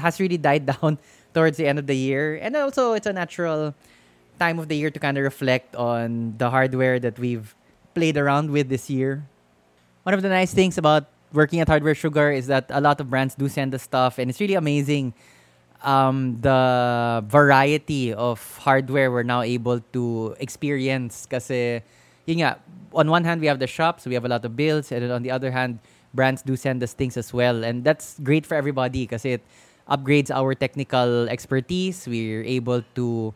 has 0.01 0.19
really 0.19 0.41
died 0.41 0.65
down 0.73 0.97
towards 1.31 1.61
the 1.61 1.69
end 1.69 1.77
of 1.77 1.85
the 1.85 1.95
year. 1.95 2.41
And 2.41 2.57
also, 2.57 2.97
it's 2.97 3.05
a 3.05 3.13
natural 3.13 3.77
time 4.41 4.57
of 4.57 4.67
the 4.67 4.75
year 4.75 4.89
to 4.89 4.99
kind 4.99 5.15
of 5.15 5.23
reflect 5.23 5.77
on 5.77 6.33
the 6.41 6.49
hardware 6.49 6.97
that 6.97 7.21
we've 7.21 7.53
played 7.93 8.17
around 8.17 8.49
with 8.49 8.69
this 8.69 8.89
year. 8.89 9.29
One 10.07 10.13
of 10.13 10.21
the 10.21 10.29
nice 10.29 10.53
things 10.53 10.77
about 10.77 11.03
working 11.33 11.59
at 11.59 11.67
Hardware 11.67 11.93
Sugar 11.93 12.31
is 12.31 12.47
that 12.47 12.71
a 12.71 12.79
lot 12.79 13.01
of 13.01 13.09
brands 13.09 13.35
do 13.35 13.49
send 13.49 13.75
us 13.75 13.83
stuff, 13.83 14.19
and 14.19 14.31
it's 14.31 14.39
really 14.39 14.53
amazing 14.53 15.13
um, 15.83 16.39
the 16.39 17.25
variety 17.27 18.13
of 18.13 18.39
hardware 18.55 19.11
we're 19.11 19.27
now 19.27 19.41
able 19.41 19.81
to 19.91 20.33
experience. 20.39 21.27
Nga, 21.29 22.57
on 22.93 23.11
one 23.11 23.25
hand, 23.25 23.41
we 23.41 23.47
have 23.47 23.59
the 23.59 23.67
shops, 23.67 24.05
we 24.05 24.13
have 24.13 24.23
a 24.23 24.29
lot 24.29 24.45
of 24.45 24.55
bills, 24.55 24.93
and 24.93 25.11
on 25.11 25.23
the 25.23 25.31
other 25.31 25.51
hand, 25.51 25.79
brands 26.13 26.41
do 26.41 26.55
send 26.55 26.81
us 26.81 26.93
things 26.93 27.17
as 27.17 27.33
well. 27.33 27.65
And 27.65 27.83
that's 27.83 28.17
great 28.23 28.45
for 28.45 28.55
everybody 28.55 29.03
because 29.03 29.25
it 29.25 29.41
upgrades 29.91 30.31
our 30.31 30.55
technical 30.55 31.27
expertise. 31.27 32.07
We're 32.07 32.45
able 32.45 32.81
to 32.95 33.33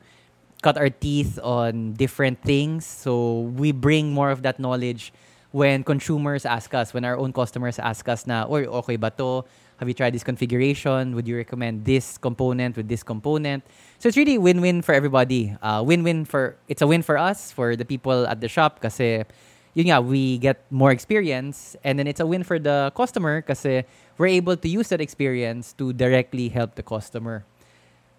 cut 0.61 0.77
our 0.77 0.89
teeth 0.89 1.37
on 1.43 1.95
different 1.99 2.41
things. 2.43 2.85
So 2.85 3.51
we 3.59 3.73
bring 3.73 4.13
more 4.13 4.31
of 4.31 4.43
that 4.43 4.57
knowledge 4.57 5.11
when 5.51 5.83
consumers 5.83 6.45
ask 6.45 6.73
us, 6.73 6.93
when 6.93 7.05
our 7.05 7.17
own 7.17 7.31
customers 7.31 7.79
ask 7.79 8.07
us 8.07 8.25
na, 8.25 8.43
or 8.43 8.63
okay 8.83 8.95
ba 8.95 9.11
to? 9.11 9.43
Have 9.77 9.87
you 9.87 9.93
tried 9.93 10.13
this 10.13 10.23
configuration? 10.23 11.15
Would 11.15 11.27
you 11.27 11.35
recommend 11.35 11.85
this 11.85 12.17
component 12.17 12.77
with 12.77 12.87
this 12.87 13.01
component? 13.01 13.65
So 13.97 14.07
it's 14.07 14.17
really 14.17 14.37
win-win 14.37 14.81
for 14.81 14.93
everybody. 14.93 15.57
Uh, 15.61 15.81
win-win 15.83 16.25
for, 16.25 16.55
it's 16.67 16.81
a 16.83 16.87
win 16.87 17.01
for 17.01 17.17
us, 17.17 17.51
for 17.51 17.75
the 17.75 17.83
people 17.83 18.27
at 18.27 18.41
the 18.41 18.47
shop 18.47 18.79
kasi 18.79 19.25
yun 19.73 19.87
nga, 19.87 20.01
we 20.01 20.37
get 20.37 20.63
more 20.69 20.91
experience 20.91 21.75
and 21.83 21.97
then 21.97 22.05
it's 22.05 22.19
a 22.19 22.27
win 22.27 22.43
for 22.43 22.59
the 22.59 22.91
customer 22.95 23.41
kasi 23.41 23.83
we're 24.17 24.27
able 24.27 24.55
to 24.55 24.69
use 24.69 24.89
that 24.89 25.01
experience 25.01 25.73
to 25.73 25.93
directly 25.93 26.49
help 26.49 26.75
the 26.75 26.83
customer. 26.83 27.43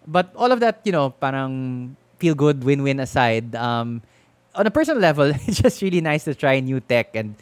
But 0.07 0.35
all 0.35 0.51
of 0.51 0.59
that, 0.61 0.81
you 0.85 0.91
know, 0.91 1.11
parang 1.11 1.97
feel 2.19 2.35
good 2.35 2.65
win-win 2.65 2.99
aside, 2.99 3.55
um, 3.55 4.03
on 4.55 4.67
a 4.67 4.71
personal 4.71 5.01
level, 5.01 5.25
it's 5.47 5.61
just 5.61 5.83
really 5.83 6.01
nice 6.01 6.25
to 6.25 6.35
try 6.35 6.61
new 6.61 6.81
tech 6.81 7.17
and 7.17 7.35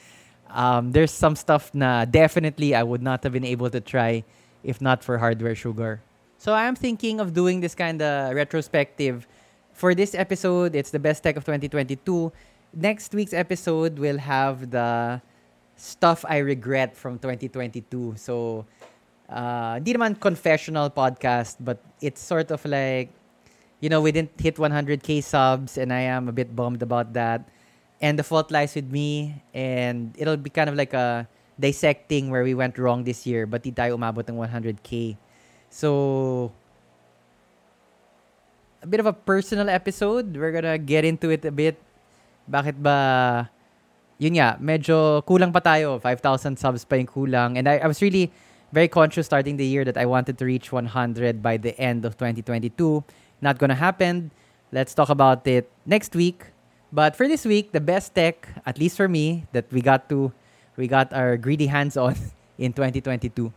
um, 0.50 0.92
there's 0.92 1.10
some 1.10 1.36
stuff 1.36 1.70
na 1.74 2.04
definitely 2.04 2.74
I 2.74 2.82
would 2.82 3.02
not 3.02 3.22
have 3.24 3.32
been 3.32 3.44
able 3.44 3.70
to 3.70 3.80
try 3.80 4.24
if 4.62 4.80
not 4.80 5.02
for 5.02 5.18
hardware 5.18 5.54
sugar. 5.54 6.00
So 6.38 6.54
I'm 6.54 6.74
thinking 6.74 7.20
of 7.20 7.34
doing 7.34 7.60
this 7.60 7.74
kind 7.74 8.00
of 8.00 8.34
retrospective. 8.34 9.26
For 9.72 9.94
this 9.94 10.14
episode, 10.14 10.74
it's 10.74 10.90
the 10.90 10.98
best 10.98 11.22
tech 11.22 11.36
of 11.36 11.44
2022. 11.44 12.32
Next 12.74 13.14
week's 13.14 13.32
episode 13.32 13.98
will 13.98 14.18
have 14.18 14.70
the 14.70 15.20
stuff 15.76 16.24
I 16.28 16.38
regret 16.38 16.96
from 16.96 17.18
2022. 17.18 18.14
So, 18.16 18.66
uh, 19.28 19.80
di 19.80 19.92
naman 19.92 20.20
confessional 20.20 20.90
podcast, 20.90 21.56
but 21.60 21.80
it's 22.00 22.20
sort 22.20 22.50
of 22.50 22.64
like, 22.64 23.08
you 23.80 23.88
know, 23.88 24.00
we 24.00 24.12
didn't 24.12 24.38
hit 24.38 24.56
100k 24.56 25.24
subs, 25.24 25.76
and 25.76 25.92
I 25.92 26.00
am 26.00 26.28
a 26.28 26.32
bit 26.32 26.54
bummed 26.54 26.82
about 26.82 27.12
that 27.14 27.48
and 28.00 28.18
the 28.18 28.24
fault 28.24 28.50
lies 28.50 28.74
with 28.74 28.88
me 28.90 29.36
and 29.52 30.16
it'll 30.16 30.40
be 30.40 30.50
kind 30.50 30.68
of 30.68 30.74
like 30.74 30.92
a 30.96 31.28
dissecting 31.60 32.32
where 32.32 32.42
we 32.42 32.56
went 32.56 32.78
wrong 32.80 33.04
this 33.04 33.28
year 33.28 33.44
but 33.44 33.62
di 33.62 33.70
tayo 33.70 33.94
umabot 34.00 34.24
ng 34.24 34.40
100k. 34.40 35.16
So 35.68 36.50
a 38.80 38.88
bit 38.88 38.98
of 38.98 39.06
a 39.06 39.12
personal 39.12 39.68
episode. 39.68 40.32
We're 40.32 40.52
gonna 40.52 40.80
get 40.80 41.04
into 41.04 41.28
it 41.28 41.44
a 41.44 41.52
bit. 41.52 41.76
Bakit 42.48 42.80
ba 42.80 43.52
yun 44.16 44.40
nga, 44.40 44.56
medyo 44.56 45.20
kulang 45.28 45.52
pa 45.52 45.60
tayo. 45.60 46.00
5,000 46.00 46.56
subs 46.56 46.88
pa 46.88 46.96
yung 46.96 47.08
kulang. 47.08 47.60
And 47.60 47.68
I, 47.68 47.84
I 47.84 47.86
was 47.86 48.00
really 48.00 48.32
very 48.72 48.88
conscious 48.88 49.28
starting 49.28 49.60
the 49.60 49.68
year 49.68 49.84
that 49.84 50.00
I 50.00 50.08
wanted 50.08 50.40
to 50.40 50.44
reach 50.48 50.72
100 50.72 50.88
by 51.44 51.60
the 51.60 51.76
end 51.76 52.08
of 52.08 52.16
2022. 52.16 52.72
Not 53.40 53.58
gonna 53.58 53.74
happen. 53.74 54.30
Let's 54.72 54.94
talk 54.94 55.08
about 55.08 55.46
it 55.46 55.70
next 55.86 56.14
week. 56.14 56.46
But 56.92 57.14
for 57.14 57.28
this 57.28 57.44
week, 57.44 57.72
the 57.72 57.80
best 57.80 58.14
tech, 58.14 58.48
at 58.66 58.78
least 58.78 58.96
for 58.96 59.08
me, 59.08 59.46
that 59.52 59.70
we 59.70 59.80
got 59.80 60.08
to, 60.10 60.32
we 60.76 60.88
got 60.88 61.12
our 61.12 61.36
greedy 61.36 61.66
hands 61.66 61.96
on 61.96 62.16
in 62.58 62.72
2022. 62.72 63.52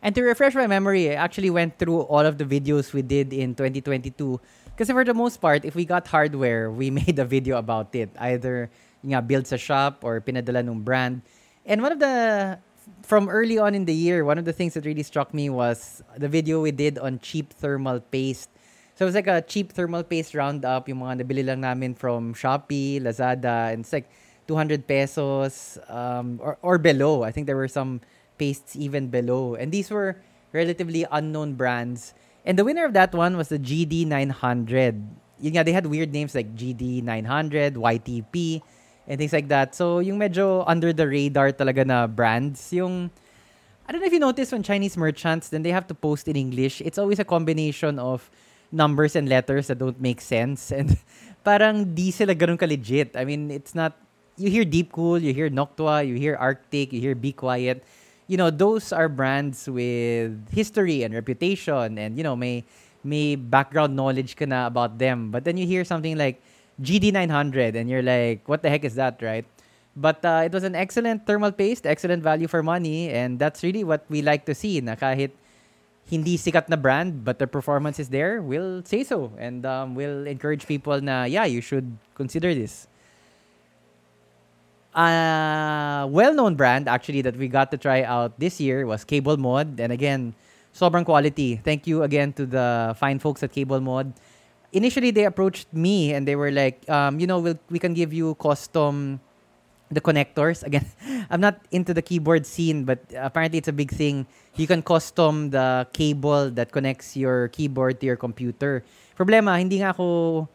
And 0.00 0.14
to 0.14 0.22
refresh 0.22 0.54
my 0.54 0.66
memory, 0.66 1.10
I 1.10 1.14
actually 1.14 1.50
went 1.50 1.78
through 1.78 2.06
all 2.06 2.22
of 2.22 2.38
the 2.38 2.44
videos 2.44 2.92
we 2.92 3.02
did 3.02 3.32
in 3.32 3.54
2022. 3.54 4.40
Because 4.66 4.90
for 4.90 5.04
the 5.04 5.14
most 5.14 5.38
part, 5.38 5.64
if 5.64 5.74
we 5.74 5.84
got 5.84 6.06
hardware, 6.06 6.70
we 6.70 6.90
made 7.02 7.18
a 7.18 7.24
video 7.24 7.58
about 7.58 7.94
it. 7.94 8.10
Either 8.18 8.70
nga, 9.04 9.22
build 9.22 9.46
sa 9.46 9.56
shop 9.56 10.04
or 10.06 10.20
pinadala 10.20 10.62
ng 10.62 10.80
brand. 10.86 11.22
And 11.66 11.82
one 11.82 11.90
of 11.90 11.98
the, 11.98 12.58
from 13.02 13.28
early 13.28 13.58
on 13.58 13.74
in 13.74 13.86
the 13.86 13.94
year, 13.94 14.24
one 14.24 14.38
of 14.38 14.44
the 14.44 14.52
things 14.52 14.74
that 14.74 14.86
really 14.86 15.02
struck 15.02 15.34
me 15.34 15.50
was 15.50 16.02
the 16.16 16.28
video 16.28 16.62
we 16.62 16.70
did 16.70 16.98
on 16.98 17.18
cheap 17.18 17.52
thermal 17.52 17.98
paste 17.98 18.50
so 18.98 19.04
it 19.04 19.06
was 19.06 19.14
like 19.14 19.30
a 19.30 19.42
cheap 19.46 19.70
thermal 19.70 20.02
paste 20.02 20.34
roundup, 20.34 20.88
yung 20.88 21.06
mga 21.06 21.22
nabili 21.22 21.46
lang 21.46 21.62
namin 21.62 21.94
from 21.94 22.34
Shopee, 22.34 22.98
Lazada, 22.98 23.70
and 23.70 23.86
it's 23.86 23.92
like 23.92 24.10
200 24.48 24.88
pesos 24.88 25.78
um, 25.86 26.40
or, 26.42 26.58
or 26.62 26.78
below. 26.78 27.22
I 27.22 27.30
think 27.30 27.46
there 27.46 27.54
were 27.54 27.70
some 27.70 28.00
pastes 28.38 28.74
even 28.74 29.06
below. 29.06 29.54
And 29.54 29.70
these 29.70 29.88
were 29.88 30.18
relatively 30.50 31.06
unknown 31.12 31.54
brands. 31.54 32.12
And 32.44 32.58
the 32.58 32.64
winner 32.64 32.84
of 32.84 32.92
that 32.94 33.14
one 33.14 33.36
was 33.36 33.50
the 33.54 33.58
GD900. 33.60 35.06
Yun 35.38 35.52
nga, 35.54 35.62
they 35.62 35.70
had 35.70 35.86
weird 35.86 36.12
names 36.12 36.34
like 36.34 36.56
GD900, 36.56 37.78
YTP, 37.78 38.62
and 39.06 39.16
things 39.16 39.32
like 39.32 39.46
that. 39.46 39.76
So 39.76 40.00
yung 40.00 40.18
medyo 40.18 40.64
under 40.66 40.92
the 40.92 41.06
radar 41.06 41.52
talaga 41.52 41.86
na 41.86 42.08
brands, 42.08 42.72
yung 42.72 43.12
I 43.86 43.92
don't 43.92 44.00
know 44.00 44.08
if 44.08 44.12
you 44.12 44.18
notice 44.18 44.50
when 44.50 44.64
Chinese 44.64 44.96
merchants, 44.96 45.50
then 45.50 45.62
they 45.62 45.70
have 45.70 45.86
to 45.86 45.94
post 45.94 46.26
in 46.26 46.34
English. 46.34 46.80
It's 46.80 46.98
always 46.98 47.20
a 47.20 47.24
combination 47.24 48.00
of 48.00 48.28
numbers 48.70 49.16
and 49.16 49.28
letters 49.28 49.68
that 49.68 49.78
don't 49.78 50.00
make 50.00 50.20
sense 50.20 50.70
and 50.76 50.96
parang 51.44 51.94
di 51.94 52.10
sila 52.10 52.34
ganun 52.34 52.58
ka-legit. 52.58 53.16
I 53.16 53.24
mean, 53.24 53.50
it's 53.50 53.74
not 53.74 53.96
you 54.36 54.50
hear 54.50 54.64
Deep 54.64 54.92
Cool, 54.92 55.18
you 55.18 55.34
hear 55.34 55.50
Noctua, 55.50 56.06
you 56.06 56.14
hear 56.14 56.36
Arctic, 56.36 56.92
you 56.92 57.00
hear 57.00 57.14
Be 57.14 57.32
Quiet. 57.32 57.82
You 58.28 58.36
know, 58.36 58.50
those 58.50 58.92
are 58.92 59.08
brands 59.08 59.68
with 59.68 60.36
history 60.52 61.02
and 61.02 61.14
reputation 61.14 61.98
and 61.98 62.16
you 62.16 62.22
know, 62.22 62.36
may 62.36 62.64
may 63.02 63.36
background 63.36 63.96
knowledge 63.96 64.36
ka 64.36 64.44
na 64.44 64.66
about 64.66 64.98
them. 64.98 65.30
But 65.30 65.44
then 65.44 65.56
you 65.56 65.66
hear 65.66 65.84
something 65.84 66.16
like 66.16 66.42
GD900 66.82 67.74
and 67.74 67.88
you're 67.88 68.04
like, 68.04 68.46
what 68.46 68.62
the 68.62 68.70
heck 68.70 68.84
is 68.84 68.94
that, 68.94 69.22
right? 69.22 69.44
But 69.96 70.24
uh, 70.24 70.42
it 70.44 70.52
was 70.52 70.62
an 70.62 70.76
excellent 70.76 71.26
thermal 71.26 71.50
paste, 71.50 71.86
excellent 71.86 72.22
value 72.22 72.46
for 72.46 72.62
money, 72.62 73.10
and 73.10 73.38
that's 73.38 73.64
really 73.64 73.82
what 73.82 74.06
we 74.08 74.22
like 74.22 74.46
to 74.46 74.54
see 74.54 74.80
na 74.80 74.94
kahit 74.94 75.34
hindi 76.08 76.40
sikat 76.40 76.72
na 76.72 76.76
brand 76.76 77.24
but 77.24 77.38
the 77.38 77.46
performance 77.46 78.00
is 78.00 78.08
there, 78.08 78.40
we'll 78.40 78.82
say 78.84 79.04
so 79.04 79.30
and 79.36 79.64
um, 79.68 79.94
we'll 79.94 80.26
encourage 80.26 80.66
people 80.66 81.00
na 81.00 81.24
yeah, 81.24 81.44
you 81.44 81.60
should 81.60 81.96
consider 82.16 82.56
this. 82.56 82.88
A 84.96 85.04
uh, 85.04 86.06
well-known 86.08 86.56
brand 86.56 86.88
actually 86.88 87.22
that 87.22 87.36
we 87.36 87.46
got 87.46 87.70
to 87.70 87.78
try 87.78 88.02
out 88.02 88.40
this 88.40 88.58
year 88.58 88.88
was 88.88 89.04
Cable 89.04 89.36
Mod 89.36 89.78
and 89.78 89.92
again, 89.92 90.34
sobrang 90.74 91.04
quality. 91.04 91.60
Thank 91.62 91.86
you 91.86 92.02
again 92.02 92.32
to 92.40 92.46
the 92.46 92.96
fine 92.98 93.20
folks 93.20 93.44
at 93.44 93.52
Cable 93.52 93.80
Mod. 93.80 94.12
Initially 94.72 95.12
they 95.12 95.24
approached 95.24 95.68
me 95.72 96.12
and 96.14 96.26
they 96.26 96.36
were 96.36 96.50
like, 96.50 96.82
um, 96.88 97.20
you 97.20 97.26
know, 97.26 97.38
we'll, 97.38 97.60
we 97.70 97.78
can 97.78 97.92
give 97.94 98.12
you 98.12 98.34
custom 98.36 99.20
the 99.90 100.00
connectors. 100.00 100.62
Again, 100.62 100.86
I'm 101.30 101.40
not 101.40 101.60
into 101.70 101.94
the 101.94 102.02
keyboard 102.02 102.46
scene, 102.46 102.84
but 102.84 103.00
apparently 103.16 103.58
it's 103.58 103.68
a 103.68 103.76
big 103.76 103.90
thing. 103.90 104.26
You 104.56 104.66
can 104.66 104.82
custom 104.82 105.50
the 105.50 105.86
cable 105.92 106.50
that 106.50 106.72
connects 106.72 107.16
your 107.16 107.48
keyboard 107.48 108.00
to 108.00 108.06
your 108.06 108.16
computer. 108.16 108.84
Problema, 109.16 109.58
hindi 109.58 109.78
nga 109.80 109.90
ako, 109.90 110.48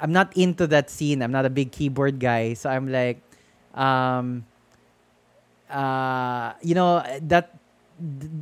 I'm 0.00 0.12
not 0.12 0.36
into 0.36 0.66
that 0.68 0.90
scene. 0.90 1.22
I'm 1.22 1.32
not 1.32 1.46
a 1.46 1.50
big 1.50 1.70
keyboard 1.70 2.18
guy. 2.18 2.54
So 2.54 2.70
I'm 2.70 2.90
like, 2.90 3.22
um, 3.74 4.44
uh, 5.70 6.52
you 6.62 6.74
know, 6.74 7.02
that 7.22 7.54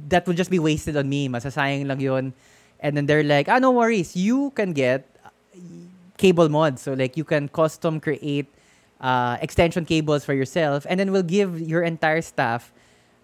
that 0.08 0.26
would 0.26 0.36
just 0.36 0.50
be 0.50 0.58
wasted 0.58 0.96
on 0.96 1.08
me. 1.08 1.28
Masasayang 1.28 1.86
lang 1.86 2.00
yun. 2.00 2.32
And 2.80 2.96
then 2.96 3.06
they're 3.06 3.22
like, 3.22 3.48
ah, 3.48 3.58
no 3.58 3.72
worries. 3.72 4.16
You 4.16 4.50
can 4.56 4.72
get 4.72 5.04
cable 6.16 6.48
mods. 6.48 6.82
So 6.82 6.94
like 6.94 7.16
you 7.16 7.24
can 7.24 7.48
custom 7.48 8.00
create 8.00 8.48
uh, 9.00 9.38
extension 9.40 9.84
cables 9.84 10.24
for 10.24 10.34
yourself, 10.34 10.86
and 10.88 11.00
then 11.00 11.12
we'll 11.12 11.22
give 11.22 11.60
your 11.60 11.82
entire 11.82 12.20
staff. 12.20 12.72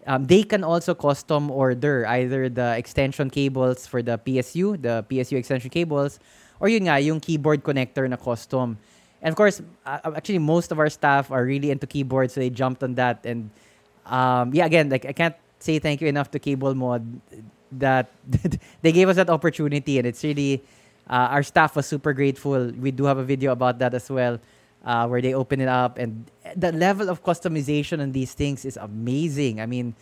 Um, 0.06 0.24
they 0.24 0.42
can 0.42 0.64
also 0.64 0.94
custom 0.94 1.50
order 1.50 2.06
either 2.06 2.48
the 2.48 2.76
extension 2.78 3.28
cables 3.28 3.86
for 3.86 4.02
the 4.02 4.18
PSU, 4.18 4.80
the 4.80 5.04
PSU 5.10 5.36
extension 5.36 5.68
cables, 5.68 6.20
or 6.60 6.68
yun 6.68 6.84
nga, 6.84 7.00
yung 7.00 7.20
keyboard 7.20 7.62
connector 7.62 8.08
na 8.08 8.16
custom. 8.16 8.78
And 9.20 9.32
of 9.32 9.36
course, 9.36 9.60
uh, 9.84 10.12
actually, 10.16 10.38
most 10.38 10.70
of 10.70 10.78
our 10.78 10.88
staff 10.88 11.30
are 11.30 11.44
really 11.44 11.70
into 11.70 11.86
keyboards, 11.86 12.34
so 12.34 12.40
they 12.40 12.50
jumped 12.50 12.82
on 12.82 12.94
that. 12.94 13.26
And 13.26 13.50
um, 14.06 14.54
yeah, 14.54 14.64
again, 14.64 14.88
like 14.88 15.04
I 15.04 15.12
can't 15.12 15.34
say 15.58 15.78
thank 15.78 16.00
you 16.00 16.08
enough 16.08 16.30
to 16.30 16.38
Cable 16.38 16.74
Mod 16.74 17.04
that 17.72 18.08
they 18.82 18.92
gave 18.92 19.08
us 19.08 19.16
that 19.16 19.28
opportunity, 19.28 19.98
and 19.98 20.06
it's 20.06 20.22
really 20.22 20.62
uh, 21.10 21.34
our 21.34 21.42
staff 21.42 21.74
was 21.74 21.84
super 21.84 22.12
grateful. 22.12 22.70
We 22.78 22.92
do 22.92 23.04
have 23.04 23.18
a 23.18 23.24
video 23.24 23.52
about 23.52 23.80
that 23.80 23.92
as 23.92 24.08
well 24.08 24.38
uh, 24.86 25.04
where 25.10 25.20
they 25.20 25.34
open 25.34 25.60
it 25.60 25.68
up, 25.68 25.98
and 25.98 26.30
the 26.54 26.70
level 26.70 27.10
of 27.10 27.26
customization 27.26 28.00
on 28.00 28.12
these 28.12 28.32
things 28.32 28.64
is 28.64 28.78
amazing. 28.78 29.60
I 29.60 29.66
mean, 29.66 29.98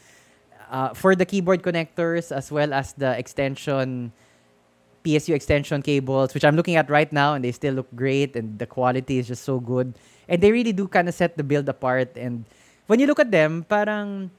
uh, 0.71 0.93
for 0.93 1.17
the 1.17 1.25
keyboard 1.25 1.65
connectors 1.65 2.31
as 2.31 2.53
well 2.53 2.73
as 2.73 2.93
the 2.93 3.17
extension 3.19 4.13
PSU 5.05 5.35
extension 5.35 5.83
cables, 5.83 6.33
which 6.33 6.45
I'm 6.45 6.57
looking 6.57 6.77
at 6.77 6.89
right 6.89 7.13
now, 7.13 7.35
and 7.35 7.45
they 7.45 7.53
still 7.53 7.75
look 7.75 7.89
great, 7.97 8.37
and 8.37 8.59
the 8.59 8.67
quality 8.67 9.19
is 9.19 9.29
just 9.29 9.45
so 9.45 9.61
good. 9.61 9.93
And 10.29 10.41
they 10.41 10.53
really 10.53 10.73
do 10.73 10.89
kind 10.89 11.09
of 11.09 11.15
set 11.15 11.37
the 11.37 11.45
build 11.45 11.69
apart. 11.69 12.17
And 12.17 12.45
when 12.87 13.01
you 13.01 13.07
look 13.07 13.21
at 13.21 13.31
them, 13.31 13.65
parang 13.69 14.31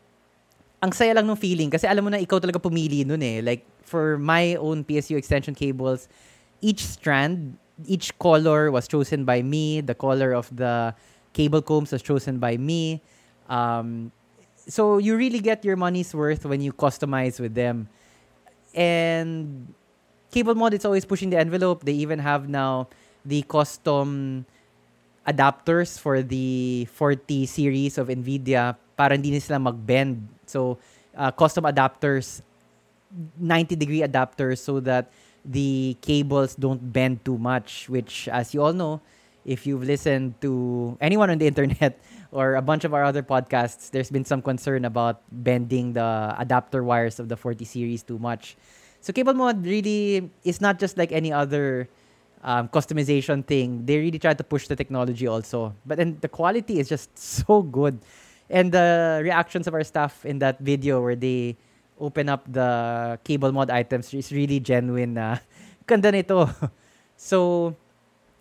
ang 0.81 0.91
saya 0.91 1.13
lang 1.13 1.29
ng 1.29 1.37
feeling 1.37 1.69
kasi 1.69 1.85
alam 1.85 2.05
mo 2.05 2.09
na 2.09 2.21
ikaw 2.21 2.41
talaga 2.41 2.57
pumili 2.57 3.05
nun 3.05 3.21
eh. 3.21 3.41
Like 3.41 3.65
for 3.85 4.17
my 4.17 4.57
own 4.57 4.83
PSU 4.83 5.17
extension 5.17 5.53
cables, 5.53 6.09
each 6.61 6.81
strand 6.81 7.57
each 7.83 8.17
color 8.19 8.71
was 8.71 8.87
chosen 8.87 9.25
by 9.25 9.41
me. 9.41 9.81
The 9.81 9.95
color 9.95 10.31
of 10.31 10.47
the 10.55 10.95
cable 11.33 11.61
combs 11.61 11.91
was 11.91 12.01
chosen 12.01 12.39
by 12.39 12.55
me. 12.55 13.01
Um, 13.49 14.11
so 14.67 14.97
you 14.97 15.15
really 15.17 15.39
get 15.39 15.65
your 15.65 15.75
money's 15.75 16.15
worth 16.15 16.45
when 16.45 16.61
you 16.61 16.71
customize 16.71 17.39
with 17.39 17.53
them. 17.53 17.89
And 18.73 19.73
Cable 20.31 20.55
Mod 20.55 20.73
is 20.73 20.85
always 20.85 21.05
pushing 21.05 21.29
the 21.29 21.37
envelope. 21.37 21.83
They 21.83 21.93
even 21.93 22.19
have 22.19 22.49
now 22.49 22.87
the 23.23 23.43
custom 23.43 24.45
adapters 25.27 25.99
for 25.99 26.21
the 26.21 26.85
40 26.91 27.45
series 27.45 27.97
of 27.97 28.07
NVIDIA 28.07 28.75
para 28.97 29.15
hindi 29.15 29.39
sila 29.39 29.59
mag-bend. 29.59 30.27
So, 30.45 30.77
uh, 31.15 31.31
custom 31.31 31.65
adapters, 31.65 32.41
90 33.39 33.75
degree 33.75 34.01
adapters 34.01 34.59
so 34.59 34.79
that 34.81 35.07
the 35.45 35.97
cables 36.01 36.55
don't 36.55 36.91
bend 36.91 37.23
too 37.23 37.37
much, 37.37 37.87
which, 37.89 38.27
as 38.27 38.53
you 38.53 38.61
all 38.61 38.73
know, 38.73 39.01
if 39.45 39.65
you've 39.67 39.83
listened 39.83 40.39
to 40.41 40.97
anyone 40.99 41.29
on 41.29 41.37
the 41.37 41.47
internet 41.51 42.01
or 42.31 42.55
a 42.55 42.61
bunch 42.61 42.83
of 42.83 42.93
our 42.93 43.03
other 43.03 43.21
podcasts, 43.21 43.91
there's 43.91 44.09
been 44.09 44.25
some 44.25 44.41
concern 44.41 44.85
about 44.85 45.21
bending 45.31 45.93
the 45.93 46.35
adapter 46.37 46.83
wires 46.83 47.19
of 47.19 47.29
the 47.29 47.37
40 47.37 47.63
series 47.63 48.03
too 48.03 48.17
much. 48.17 48.57
So 49.01 49.13
cable 49.13 49.35
mod 49.35 49.63
really 49.63 50.31
is 50.43 50.59
not 50.59 50.79
just 50.79 50.97
like 50.97 51.11
any 51.11 51.31
other 51.31 51.87
um, 52.43 52.69
customization 52.69 53.45
thing. 53.45 53.85
They 53.85 53.99
really 53.99 54.19
try 54.19 54.33
to 54.33 54.43
push 54.43 54.67
the 54.67 54.75
technology 54.75 55.27
also. 55.27 55.75
But 55.85 55.97
then 55.97 56.17
the 56.21 56.27
quality 56.27 56.79
is 56.79 56.89
just 56.89 57.15
so 57.45 57.61
good. 57.61 57.99
And 58.49 58.71
the 58.71 59.21
reactions 59.23 59.67
of 59.67 59.73
our 59.73 59.83
staff 59.83 60.25
in 60.25 60.39
that 60.39 60.59
video 60.59 61.01
where 61.01 61.15
they 61.15 61.57
open 61.99 62.29
up 62.29 62.43
the 62.51 63.19
cable 63.23 63.51
mod 63.51 63.69
items 63.69 64.13
is 64.13 64.31
really 64.31 64.59
genuine 64.59 65.13
na 65.15 65.39
ganda 65.87 66.11
nito. 66.11 66.49
so 67.17 67.73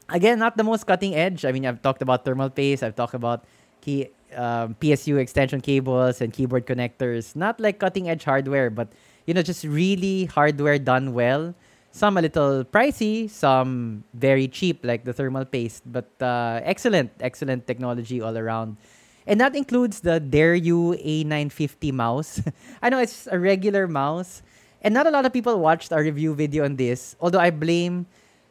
again, 0.09 0.39
not 0.39 0.57
the 0.57 0.65
most 0.65 0.87
cutting 0.87 1.15
edge. 1.15 1.45
I 1.45 1.53
mean, 1.53 1.67
I've 1.67 1.83
talked 1.83 2.03
about 2.03 2.25
thermal 2.25 2.51
paste. 2.51 2.83
I've 2.83 2.97
talked 2.97 3.15
about 3.15 3.45
key 3.81 4.11
um, 4.35 4.75
PSU 4.81 5.19
extension 5.19 5.61
cables 5.61 6.21
and 6.21 6.33
keyboard 6.33 6.67
connectors. 6.67 7.37
Not 7.37 7.61
like 7.61 7.79
cutting 7.79 8.09
edge 8.09 8.25
hardware, 8.25 8.71
but 8.71 8.89
you 9.27 9.35
know, 9.35 9.43
just 9.43 9.65
really 9.65 10.27
hardware 10.27 10.79
done 10.79 11.15
well. 11.15 11.55
Some 11.93 12.19
a 12.19 12.23
little 12.23 12.65
pricey, 12.65 13.31
some 13.31 14.03
very 14.15 14.49
cheap, 14.49 14.83
like 14.83 15.05
the 15.05 15.13
thermal 15.13 15.45
paste, 15.45 15.85
but 15.87 16.11
uh, 16.21 16.59
excellent, 16.65 17.13
excellent 17.21 17.69
technology 17.69 18.21
all 18.21 18.37
around. 18.37 18.77
And 19.27 19.41
that 19.41 19.57
includes 19.57 20.01
the 20.01 20.21
Dareu 20.21 21.01
A950 21.01 21.93
mouse. 21.93 22.43
I 22.83 22.91
know 22.91 22.99
it's 22.99 23.27
a 23.31 23.39
regular 23.39 23.89
mouse, 23.89 24.43
and 24.83 24.93
not 24.93 25.07
a 25.07 25.11
lot 25.11 25.25
of 25.25 25.33
people 25.33 25.59
watched 25.59 25.93
our 25.93 26.03
review 26.03 26.35
video 26.35 26.65
on 26.65 26.77
this, 26.77 27.17
although 27.21 27.41
I 27.41 27.51
blame 27.51 28.07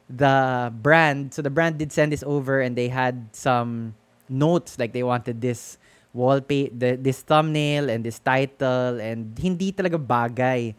the 0.10 0.74
brand. 0.82 1.34
So 1.34 1.42
the 1.42 1.50
brand 1.50 1.78
did 1.78 1.92
send 1.92 2.12
this 2.12 2.24
over 2.26 2.60
and 2.60 2.76
they 2.76 2.88
had 2.88 3.30
some 3.34 3.94
notes 4.30 4.80
like 4.80 4.94
they 4.94 5.04
wanted 5.04 5.42
this 5.42 5.78
wallpaper, 6.14 6.74
the, 6.76 6.98
this 6.98 7.22
thumbnail 7.22 7.90
and 7.90 8.04
this 8.04 8.20
title 8.20 9.00
and 9.00 9.38
hindi 9.38 9.72
talaga 9.72 9.98
bagay. 9.98 10.74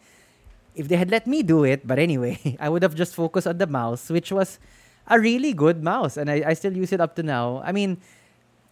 If 0.75 0.87
they 0.87 0.97
had 0.97 1.09
let 1.09 1.25
me 1.25 1.41
do 1.43 1.63
it, 1.63 1.87
but 1.87 1.99
anyway, 1.99 2.57
I 2.59 2.67
would 2.69 2.83
have 2.83 2.95
just 2.95 3.15
focused 3.15 3.47
on 3.47 3.57
the 3.57 3.67
mouse, 3.67 4.09
which 4.09 4.31
was 4.31 4.59
a 5.07 5.19
really 5.19 5.53
good 5.53 5.83
mouse 5.83 6.17
and 6.17 6.29
I, 6.29 6.43
I 6.47 6.53
still 6.53 6.75
use 6.75 6.91
it 6.91 6.99
up 6.99 7.15
to 7.15 7.23
now. 7.23 7.61
I 7.63 7.71
mean, 7.71 7.97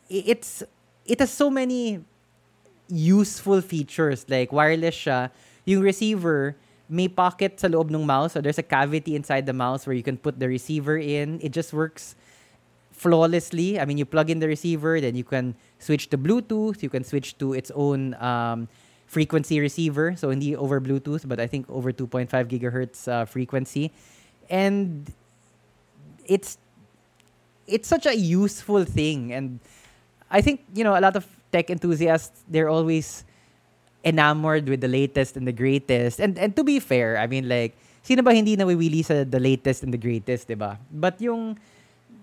it's 0.09 0.63
it 1.05 1.19
has 1.19 1.31
so 1.31 1.49
many 1.49 2.03
useful 2.87 3.61
features 3.61 4.25
like 4.29 4.51
wireless 4.51 4.95
siya. 4.95 5.31
Yung 5.65 5.81
receiver, 5.81 6.55
may 6.89 7.07
pocket 7.07 7.59
sa 7.59 7.67
loob 7.67 7.89
ng 7.91 8.05
mouse. 8.05 8.33
So 8.33 8.41
there's 8.41 8.59
a 8.59 8.65
cavity 8.65 9.15
inside 9.15 9.45
the 9.45 9.53
mouse 9.53 9.87
where 9.87 9.95
you 9.95 10.03
can 10.03 10.17
put 10.17 10.39
the 10.39 10.47
receiver 10.47 10.97
in. 10.97 11.39
It 11.41 11.51
just 11.51 11.73
works 11.73 12.15
flawlessly. 12.91 13.79
I 13.79 13.85
mean, 13.85 13.97
you 13.97 14.05
plug 14.05 14.29
in 14.29 14.39
the 14.39 14.47
receiver, 14.47 15.01
then 15.01 15.15
you 15.15 15.23
can 15.23 15.55
switch 15.79 16.09
to 16.11 16.17
Bluetooth. 16.17 16.83
You 16.83 16.89
can 16.89 17.03
switch 17.03 17.37
to 17.39 17.53
its 17.53 17.71
own 17.73 18.13
um, 18.15 18.67
frequency 19.07 19.59
receiver. 19.59 20.15
So 20.15 20.29
hindi 20.29 20.55
over 20.55 20.79
Bluetooth, 20.79 21.27
but 21.27 21.39
I 21.39 21.47
think 21.47 21.69
over 21.69 21.91
2.5 21.91 22.29
gigahertz 22.29 23.07
uh, 23.07 23.25
frequency. 23.25 23.91
And 24.49 25.11
it's 26.25 26.57
it's 27.65 27.87
such 27.87 28.05
a 28.05 28.15
useful 28.15 28.83
thing 28.83 29.31
and 29.31 29.59
I 30.33 30.41
think, 30.41 30.65
you 30.73 30.83
know, 30.83 30.97
a 30.97 31.01
lot 31.01 31.15
of 31.15 31.29
tech 31.53 31.69
enthusiasts, 31.69 32.41
they're 32.49 32.67
always 32.67 33.23
enamored 34.03 34.67
with 34.67 34.81
the 34.81 34.89
latest 34.89 35.37
and 35.37 35.47
the 35.47 35.55
greatest. 35.55 36.19
And 36.19 36.35
and 36.37 36.55
to 36.57 36.63
be 36.65 36.81
fair, 36.81 37.17
I 37.17 37.29
mean 37.29 37.47
like 37.47 37.77
sino 38.03 38.25
ba 38.25 38.35
hindi 38.35 38.57
nawiwili 38.57 39.05
sa 39.05 39.23
the 39.23 39.39
latest 39.39 39.85
and 39.85 39.93
the 39.93 40.01
greatest, 40.01 40.49
'di 40.49 40.59
ba? 40.59 40.81
But 40.91 41.21
yung 41.23 41.55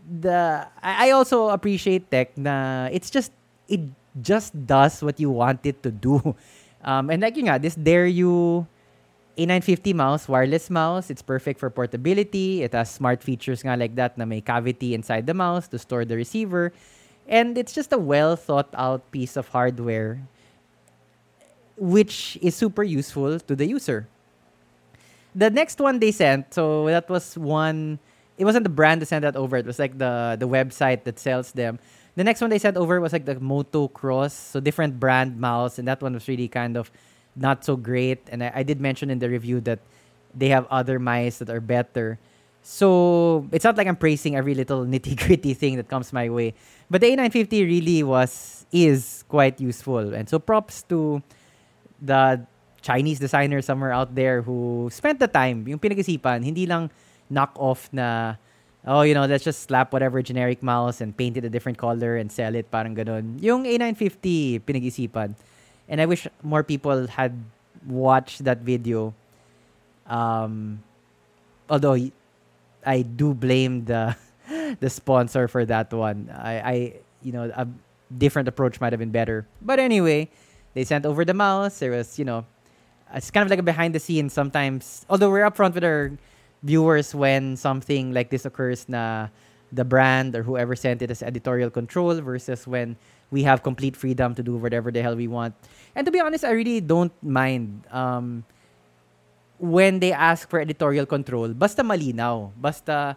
the 0.04 0.66
I 0.82 1.14
also 1.14 1.48
appreciate 1.48 2.10
tech 2.10 2.36
na 2.36 2.90
it's 2.92 3.08
just 3.08 3.32
it 3.70 3.80
just 4.20 4.52
does 4.52 5.00
what 5.00 5.16
you 5.22 5.30
want 5.30 5.64
it 5.64 5.80
to 5.86 5.90
do. 5.90 6.20
Um, 6.80 7.12
and 7.12 7.20
like 7.20 7.36
yun 7.36 7.52
nga, 7.52 7.60
this 7.60 7.76
Dareu 7.76 8.64
A950 9.36 9.92
mouse, 9.92 10.24
wireless 10.24 10.72
mouse, 10.72 11.12
it's 11.12 11.20
perfect 11.20 11.60
for 11.60 11.68
portability. 11.68 12.64
It 12.64 12.72
has 12.72 12.88
smart 12.88 13.20
features 13.20 13.60
nga 13.60 13.76
like 13.76 14.00
that 14.00 14.16
na 14.16 14.24
may 14.24 14.40
cavity 14.40 14.96
inside 14.96 15.28
the 15.28 15.36
mouse 15.36 15.68
to 15.68 15.78
store 15.78 16.08
the 16.08 16.16
receiver. 16.16 16.72
And 17.30 17.56
it's 17.56 17.72
just 17.72 17.92
a 17.92 17.98
well 17.98 18.36
thought 18.36 18.68
out 18.74 19.10
piece 19.12 19.36
of 19.38 19.48
hardware 19.48 20.20
which 21.80 22.38
is 22.42 22.54
super 22.54 22.84
useful 22.84 23.40
to 23.40 23.56
the 23.56 23.64
user. 23.64 24.06
The 25.34 25.48
next 25.48 25.80
one 25.80 25.98
they 25.98 26.12
sent, 26.12 26.52
so 26.52 26.86
that 26.86 27.08
was 27.08 27.36
one. 27.38 27.98
It 28.36 28.44
wasn't 28.44 28.64
the 28.64 28.70
brand 28.70 29.00
that 29.00 29.06
sent 29.06 29.22
that 29.22 29.34
over. 29.34 29.56
It 29.56 29.64
was 29.64 29.78
like 29.78 29.96
the 29.96 30.36
the 30.38 30.46
website 30.46 31.04
that 31.04 31.18
sells 31.18 31.52
them. 31.52 31.78
The 32.16 32.24
next 32.24 32.40
one 32.40 32.50
they 32.50 32.58
sent 32.58 32.76
over 32.76 33.00
was 33.00 33.12
like 33.12 33.24
the 33.24 33.40
Moto 33.40 33.88
Cross, 33.88 34.34
so 34.34 34.60
different 34.60 35.00
brand 35.00 35.40
mouse, 35.40 35.78
and 35.78 35.88
that 35.88 36.02
one 36.02 36.12
was 36.12 36.28
really 36.28 36.48
kind 36.48 36.76
of 36.76 36.90
not 37.34 37.64
so 37.64 37.76
great. 37.76 38.20
And 38.28 38.44
I, 38.44 38.52
I 38.56 38.62
did 38.62 38.80
mention 38.80 39.08
in 39.08 39.20
the 39.20 39.30
review 39.30 39.60
that 39.64 39.78
they 40.34 40.50
have 40.50 40.66
other 40.68 40.98
mice 40.98 41.38
that 41.38 41.48
are 41.48 41.62
better. 41.62 42.18
So 42.62 43.48
it's 43.52 43.64
not 43.64 43.76
like 43.76 43.86
I'm 43.86 43.96
praising 43.96 44.36
every 44.36 44.54
little 44.54 44.84
nitty 44.84 45.16
gritty 45.26 45.54
thing 45.54 45.76
that 45.76 45.88
comes 45.88 46.12
my 46.12 46.28
way, 46.28 46.54
but 46.90 47.00
the 47.00 47.08
A950 47.16 47.64
really 47.64 48.02
was 48.02 48.66
is 48.70 49.24
quite 49.28 49.60
useful, 49.60 50.14
and 50.14 50.28
so 50.28 50.38
props 50.38 50.82
to 50.92 51.22
the 52.00 52.46
Chinese 52.80 53.18
designer 53.18 53.60
somewhere 53.62 53.92
out 53.92 54.14
there 54.14 54.42
who 54.42 54.88
spent 54.92 55.20
the 55.20 55.28
time, 55.28 55.68
yung 55.68 55.78
pinag-isipan, 55.78 56.44
hindi 56.44 56.66
lang 56.66 56.90
knock 57.28 57.52
off 57.56 57.88
na, 57.92 58.36
oh, 58.86 59.02
you 59.02 59.14
know, 59.14 59.24
let's 59.26 59.44
just 59.44 59.68
slap 59.68 59.92
whatever 59.92 60.22
generic 60.22 60.62
mouse 60.62 61.00
and 61.00 61.16
paint 61.16 61.36
it 61.36 61.44
a 61.44 61.50
different 61.50 61.78
color 61.78 62.16
and 62.16 62.32
sell 62.32 62.54
it, 62.54 62.70
parang 62.70 62.96
ganun. 62.96 63.36
Yung 63.42 63.64
A950, 63.64 64.64
pinag-isipan. 64.64 65.34
And 65.88 66.00
I 66.00 66.06
wish 66.06 66.26
more 66.42 66.62
people 66.62 67.06
had 67.06 67.36
watched 67.86 68.44
that 68.44 68.58
video. 68.58 69.14
Um, 70.06 70.82
although, 71.68 71.98
I 72.84 73.02
do 73.02 73.34
blame 73.34 73.84
the 73.84 74.16
the 74.80 74.90
sponsor 74.90 75.48
for 75.48 75.64
that 75.64 75.92
one. 75.92 76.30
I, 76.34 76.52
I, 76.60 76.74
you 77.22 77.32
know, 77.32 77.50
a 77.54 77.66
different 78.16 78.48
approach 78.48 78.80
might 78.80 78.92
have 78.92 79.00
been 79.00 79.10
better. 79.10 79.46
But 79.62 79.78
anyway, 79.78 80.28
they 80.74 80.84
sent 80.84 81.06
over 81.06 81.24
the 81.24 81.34
mouse. 81.34 81.78
There 81.78 81.92
was, 81.92 82.18
you 82.18 82.24
know, 82.24 82.44
it's 83.14 83.30
kind 83.30 83.44
of 83.44 83.50
like 83.50 83.58
a 83.58 83.62
behind 83.62 83.94
the 83.94 84.00
scenes 84.00 84.32
sometimes. 84.32 85.04
Although 85.08 85.30
we're 85.30 85.48
upfront 85.48 85.74
with 85.74 85.84
our 85.84 86.12
viewers 86.62 87.14
when 87.14 87.56
something 87.56 88.12
like 88.12 88.30
this 88.30 88.44
occurs 88.44 88.88
na 88.88 89.28
the 89.72 89.84
brand 89.84 90.34
or 90.34 90.42
whoever 90.42 90.74
sent 90.74 91.00
it 91.00 91.10
as 91.10 91.22
editorial 91.22 91.70
control 91.70 92.14
versus 92.20 92.66
when 92.66 92.96
we 93.30 93.44
have 93.44 93.62
complete 93.62 93.96
freedom 93.96 94.34
to 94.34 94.42
do 94.42 94.56
whatever 94.56 94.90
the 94.90 95.00
hell 95.00 95.14
we 95.14 95.28
want. 95.28 95.54
And 95.94 96.04
to 96.04 96.10
be 96.10 96.20
honest, 96.20 96.44
I 96.44 96.50
really 96.50 96.80
don't 96.80 97.12
mind 97.22 97.86
um, 97.90 98.44
when 99.60 100.00
they 100.00 100.10
ask 100.10 100.48
for 100.48 100.58
editorial 100.58 101.04
control. 101.04 101.52
Basta 101.52 101.84
malinaw. 101.84 102.50
Basta, 102.56 103.16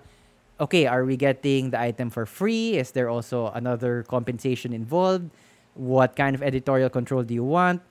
okay, 0.59 0.85
are 0.85 1.07
we 1.07 1.15
getting 1.15 1.71
the 1.71 1.79
item 1.79 2.11
for 2.11 2.27
free? 2.27 2.75
Is 2.75 2.91
there 2.91 3.07
also 3.07 3.47
another 3.55 4.03
compensation 4.03 4.75
involved? 4.75 5.31
what 5.75 6.15
kind 6.15 6.35
of 6.35 6.43
editorial 6.43 6.89
control 6.89 7.23
do 7.23 7.33
you 7.33 7.43
want 7.43 7.81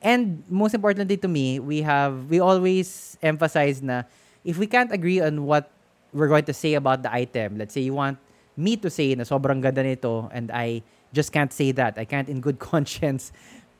and 0.00 0.42
most 0.48 0.74
importantly 0.74 1.16
to 1.16 1.28
me 1.28 1.58
we 1.58 1.82
have 1.82 2.30
we 2.30 2.38
always 2.40 3.18
emphasize 3.22 3.82
na 3.82 4.02
if 4.44 4.58
we 4.58 4.66
can't 4.66 4.92
agree 4.92 5.20
on 5.20 5.44
what 5.44 5.70
we're 6.12 6.28
going 6.28 6.44
to 6.44 6.54
say 6.54 6.74
about 6.74 7.02
the 7.02 7.12
item 7.12 7.58
let's 7.58 7.74
say 7.74 7.80
you 7.80 7.94
want 7.94 8.18
me 8.56 8.76
to 8.76 8.90
say 8.90 9.14
na 9.14 9.24
sobrang 9.24 9.62
ganda 9.62 9.82
nito 9.82 10.30
and 10.30 10.50
I 10.50 10.82
just 11.12 11.32
can't 11.32 11.52
say 11.52 11.72
that 11.72 11.98
I 11.98 12.04
can't 12.04 12.28
in 12.28 12.40
good 12.40 12.58
conscience 12.72 13.32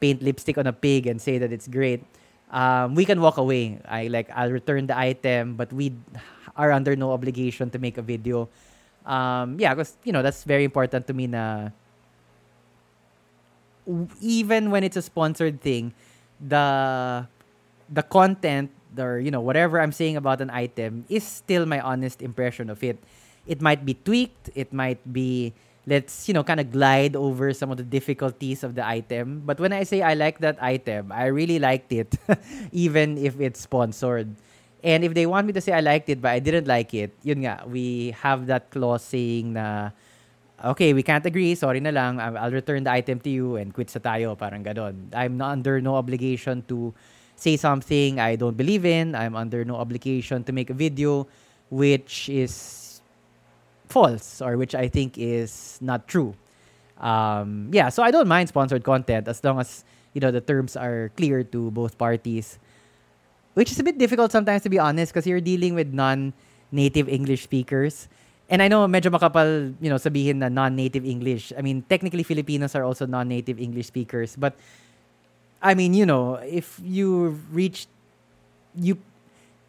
paint 0.03 0.23
lipstick 0.23 0.59
on 0.59 0.67
a 0.67 0.75
pig 0.75 1.07
and 1.07 1.23
say 1.23 1.39
that 1.39 1.53
it's 1.53 1.69
great 1.69 2.03
um, 2.53 2.95
we 2.95 3.05
can 3.05 3.21
walk 3.21 3.37
away 3.37 3.81
I 3.89 4.07
like 4.09 4.31
I'll 4.35 4.53
return 4.53 4.87
the 4.87 4.97
item 4.97 5.57
but 5.57 5.73
we 5.73 5.93
are 6.57 6.71
under 6.71 6.95
no 6.95 7.13
obligation 7.13 7.71
to 7.71 7.79
make 7.79 7.99
a 7.99 8.03
video 8.03 8.49
um, 9.05 9.59
yeah 9.59 9.75
because 9.75 9.97
you 10.05 10.13
know 10.13 10.23
that's 10.23 10.45
very 10.45 10.65
important 10.65 11.07
to 11.09 11.15
me 11.15 11.27
na 11.27 11.71
even 14.21 14.71
when 14.71 14.85
it's 14.85 14.97
a 14.97 15.03
sponsored 15.03 15.61
thing, 15.61 15.93
the 16.41 17.27
the 17.91 18.03
content 18.03 18.71
or 18.99 19.19
you 19.19 19.31
know 19.31 19.41
whatever 19.41 19.81
I'm 19.81 19.93
saying 19.93 20.17
about 20.17 20.41
an 20.41 20.51
item 20.51 21.05
is 21.09 21.25
still 21.25 21.67
my 21.67 21.81
honest 21.81 22.23
impression 22.23 22.71
of 22.71 22.83
it. 22.83 22.99
It 23.47 23.61
might 23.61 23.85
be 23.85 23.95
tweaked, 23.95 24.51
it 24.55 24.73
might 24.73 25.03
be 25.13 25.53
let's 25.87 26.29
you 26.29 26.35
know 26.35 26.45
kind 26.45 26.61
of 26.61 26.71
glide 26.71 27.17
over 27.17 27.53
some 27.53 27.71
of 27.71 27.77
the 27.77 27.87
difficulties 27.87 28.63
of 28.63 28.75
the 28.75 28.87
item, 28.87 29.43
but 29.45 29.59
when 29.59 29.73
I 29.73 29.83
say 29.83 30.03
I 30.03 30.15
like 30.15 30.39
that 30.41 30.63
item, 30.63 31.11
I 31.11 31.27
really 31.27 31.59
liked 31.59 31.93
it 31.93 32.15
even 32.73 33.19
if 33.19 33.41
it's 33.41 33.61
sponsored. 33.61 34.35
And 34.83 35.05
if 35.05 35.15
they 35.15 35.27
want 35.27 35.47
me 35.47 35.53
to 35.55 35.61
say 35.61 35.73
I 35.73 35.81
liked 35.81 36.09
it 36.09 36.21
but 36.21 36.31
I 36.31 36.39
didn't 36.39 36.67
like 36.67 36.95
it, 36.95 37.15
yun 37.23 37.43
nga, 37.43 37.65
we 37.67 38.15
have 38.23 38.47
that 38.47 38.71
clause 38.71 39.03
saying 39.03 39.55
na 39.55 39.91
okay, 40.65 40.93
we 40.93 41.03
can't 41.03 41.27
agree, 41.27 41.55
sorry 41.55 41.81
na 41.81 41.91
lang, 41.91 42.21
I'll 42.21 42.53
return 42.53 42.85
the 42.85 42.93
item 42.93 43.19
to 43.21 43.31
you 43.31 43.57
and 43.57 43.75
quit 43.75 43.91
sa 43.91 43.99
tayo, 43.99 44.39
parang 44.39 44.63
ganon. 44.63 45.11
I'm 45.15 45.37
not 45.37 45.59
under 45.59 45.81
no 45.81 45.97
obligation 45.97 46.63
to 46.71 46.95
say 47.35 47.57
something 47.57 48.21
I 48.21 48.37
don't 48.37 48.57
believe 48.57 48.85
in. 48.87 49.15
I'm 49.15 49.35
under 49.35 49.65
no 49.65 49.77
obligation 49.77 50.45
to 50.45 50.53
make 50.53 50.71
a 50.71 50.75
video 50.75 51.27
which 51.71 52.29
is 52.29 52.82
false 53.93 54.41
or 54.41 54.57
which 54.57 54.75
I 54.75 54.89
think 54.89 55.21
is 55.21 55.77
not 55.85 56.09
true. 56.09 56.33
Um, 56.97 57.69
yeah, 57.73 57.91
so 57.93 58.03
I 58.03 58.11
don't 58.11 58.29
mind 58.29 58.49
sponsored 58.49 58.85
content 58.85 59.29
as 59.29 59.45
long 59.45 59.61
as 59.61 59.85
you 60.15 60.21
know 60.21 60.31
the 60.31 60.41
terms 60.41 60.77
are 60.77 61.13
clear 61.17 61.45
to 61.45 61.71
both 61.71 61.99
parties. 61.99 62.59
Which 63.53 63.71
is 63.71 63.79
a 63.79 63.85
bit 63.85 63.99
difficult 64.01 64.33
sometimes 64.33 64.63
to 64.65 64.73
be 64.73 64.81
honest 64.81 65.13
because 65.13 65.29
you're 65.29 65.45
dealing 65.45 65.75
with 65.77 65.93
non-native 65.93 67.09
English 67.09 67.45
speakers. 67.45 68.09
And 68.49 68.63
I 68.65 68.69
know 68.69 68.89
medyo 68.89 69.13
makapal, 69.13 69.77
you 69.81 69.93
know, 69.93 70.01
sabihin 70.01 70.41
na 70.41 70.49
non-native 70.49 71.05
English. 71.05 71.53
I 71.57 71.61
mean, 71.61 71.85
technically 71.85 72.23
Filipinos 72.23 72.75
are 72.75 72.85
also 72.85 73.05
non-native 73.05 73.61
English 73.61 73.93
speakers, 73.93 74.37
but 74.37 74.57
I 75.61 75.75
mean, 75.75 75.93
you 75.95 76.07
know, 76.07 76.41
if 76.41 76.81
you 76.83 77.39
reach 77.53 77.87
you 78.75 78.97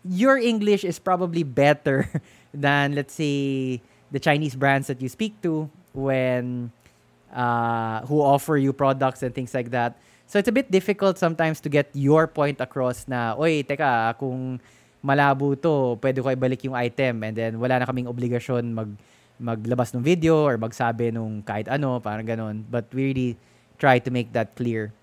your 0.03 0.38
English 0.38 0.83
is 0.83 0.99
probably 0.99 1.43
better 1.43 2.07
than 2.53 2.95
let's 2.95 3.15
say 3.15 3.81
the 4.13 4.21
Chinese 4.21 4.54
brands 4.54 4.86
that 4.88 5.02
you 5.02 5.10
speak 5.10 5.34
to 5.41 5.65
when 5.91 6.69
uh, 7.34 8.06
who 8.06 8.21
offer 8.21 8.56
you 8.56 8.71
products 8.71 9.26
and 9.26 9.34
things 9.34 9.52
like 9.58 9.73
that. 9.73 9.97
So 10.30 10.38
it's 10.38 10.47
a 10.47 10.56
bit 10.56 10.69
difficult 10.69 11.17
sometimes 11.17 11.60
to 11.65 11.69
get 11.69 11.89
your 11.93 12.30
point 12.30 12.62
across 12.62 13.10
na, 13.10 13.34
oy, 13.36 13.65
teka, 13.65 14.15
kung 14.21 14.62
malabo 15.04 15.58
to, 15.58 15.97
pwede 15.99 16.21
ko 16.23 16.30
ibalik 16.32 16.63
yung 16.63 16.78
item 16.78 17.26
and 17.26 17.36
then 17.36 17.52
wala 17.60 17.82
na 17.82 17.86
kaming 17.89 18.08
obligasyon 18.08 18.71
mag 18.71 18.89
maglabas 19.41 19.91
ng 19.91 19.99
video 19.99 20.45
or 20.45 20.56
magsabi 20.56 21.12
nung 21.12 21.43
kahit 21.43 21.67
ano, 21.67 21.99
parang 21.99 22.23
ganun. 22.23 22.63
But 22.69 22.88
we 22.93 23.12
really 23.12 23.32
try 23.82 23.99
to 23.99 24.10
make 24.13 24.32
that 24.32 24.56
clear. 24.56 24.93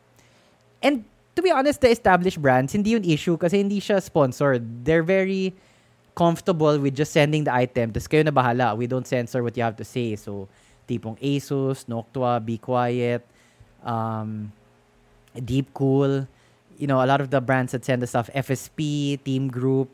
And 0.80 1.04
to 1.36 1.42
be 1.42 1.50
honest, 1.50 1.82
the 1.82 1.90
established 1.90 2.40
brands, 2.40 2.72
hindi 2.72 2.96
yung 2.96 3.04
issue 3.04 3.36
kasi 3.36 3.60
hindi 3.60 3.82
siya 3.82 4.00
sponsored. 4.00 4.64
They're 4.86 5.04
very 5.04 5.52
comfortable 6.20 6.76
with 6.76 6.92
just 6.92 7.16
sending 7.16 7.48
the 7.48 7.54
item. 7.54 7.96
Tapos 7.96 8.04
kayo 8.04 8.20
na 8.20 8.28
bahala. 8.28 8.76
We 8.76 8.84
don't 8.84 9.08
censor 9.08 9.40
what 9.40 9.56
you 9.56 9.64
have 9.64 9.80
to 9.80 9.88
say. 9.88 10.20
So, 10.20 10.52
tipong 10.84 11.16
Asus, 11.16 11.88
Noctua, 11.88 12.44
Be 12.44 12.60
Quiet, 12.60 13.24
um, 13.80 14.52
Deep 15.32 15.72
Cool, 15.72 16.28
you 16.76 16.86
know, 16.86 17.00
a 17.00 17.08
lot 17.08 17.24
of 17.24 17.32
the 17.32 17.40
brands 17.40 17.72
that 17.72 17.88
send 17.88 18.04
the 18.04 18.06
stuff, 18.06 18.28
FSP, 18.36 19.24
Team 19.24 19.48
Group, 19.48 19.88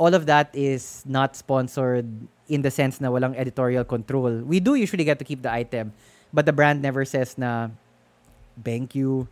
all 0.00 0.14
of 0.14 0.24
that 0.24 0.48
is 0.56 1.04
not 1.04 1.36
sponsored 1.36 2.08
in 2.48 2.62
the 2.62 2.70
sense 2.70 3.00
na 3.00 3.12
walang 3.12 3.36
editorial 3.36 3.84
control. 3.84 4.40
We 4.40 4.60
do 4.60 4.72
usually 4.72 5.04
get 5.04 5.18
to 5.18 5.26
keep 5.26 5.42
the 5.42 5.52
item, 5.52 5.92
but 6.32 6.46
the 6.46 6.52
brand 6.56 6.80
never 6.80 7.04
says 7.04 7.36
na 7.36 7.68
thank 8.64 8.94
you. 8.94 9.28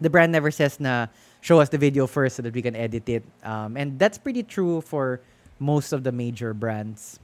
The 0.00 0.10
brand 0.10 0.32
never 0.32 0.50
says 0.50 0.80
na 0.80 1.06
show 1.40 1.60
us 1.60 1.70
the 1.70 1.78
video 1.78 2.06
first 2.06 2.36
so 2.36 2.42
that 2.42 2.52
we 2.52 2.60
can 2.60 2.76
edit 2.76 3.08
it. 3.08 3.24
Um, 3.44 3.76
and 3.76 3.96
that's 3.96 4.18
pretty 4.18 4.42
true 4.42 4.80
for 4.80 5.20
most 5.60 5.92
of 5.92 6.02
the 6.02 6.12
major 6.12 6.52
brands. 6.54 7.20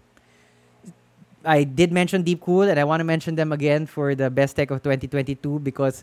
I 1.45 1.65
did 1.65 1.93
mention 1.93 2.23
Deep 2.23 2.41
Cool, 2.41 2.63
and 2.63 2.79
I 2.79 2.85
want 2.85 3.01
to 3.01 3.05
mention 3.05 3.37
them 3.37 3.53
again 3.53 3.87
for 3.87 4.15
the 4.15 4.31
best 4.31 4.57
tech 4.57 4.71
of 4.71 4.83
2022 4.83 5.61
because, 5.61 6.03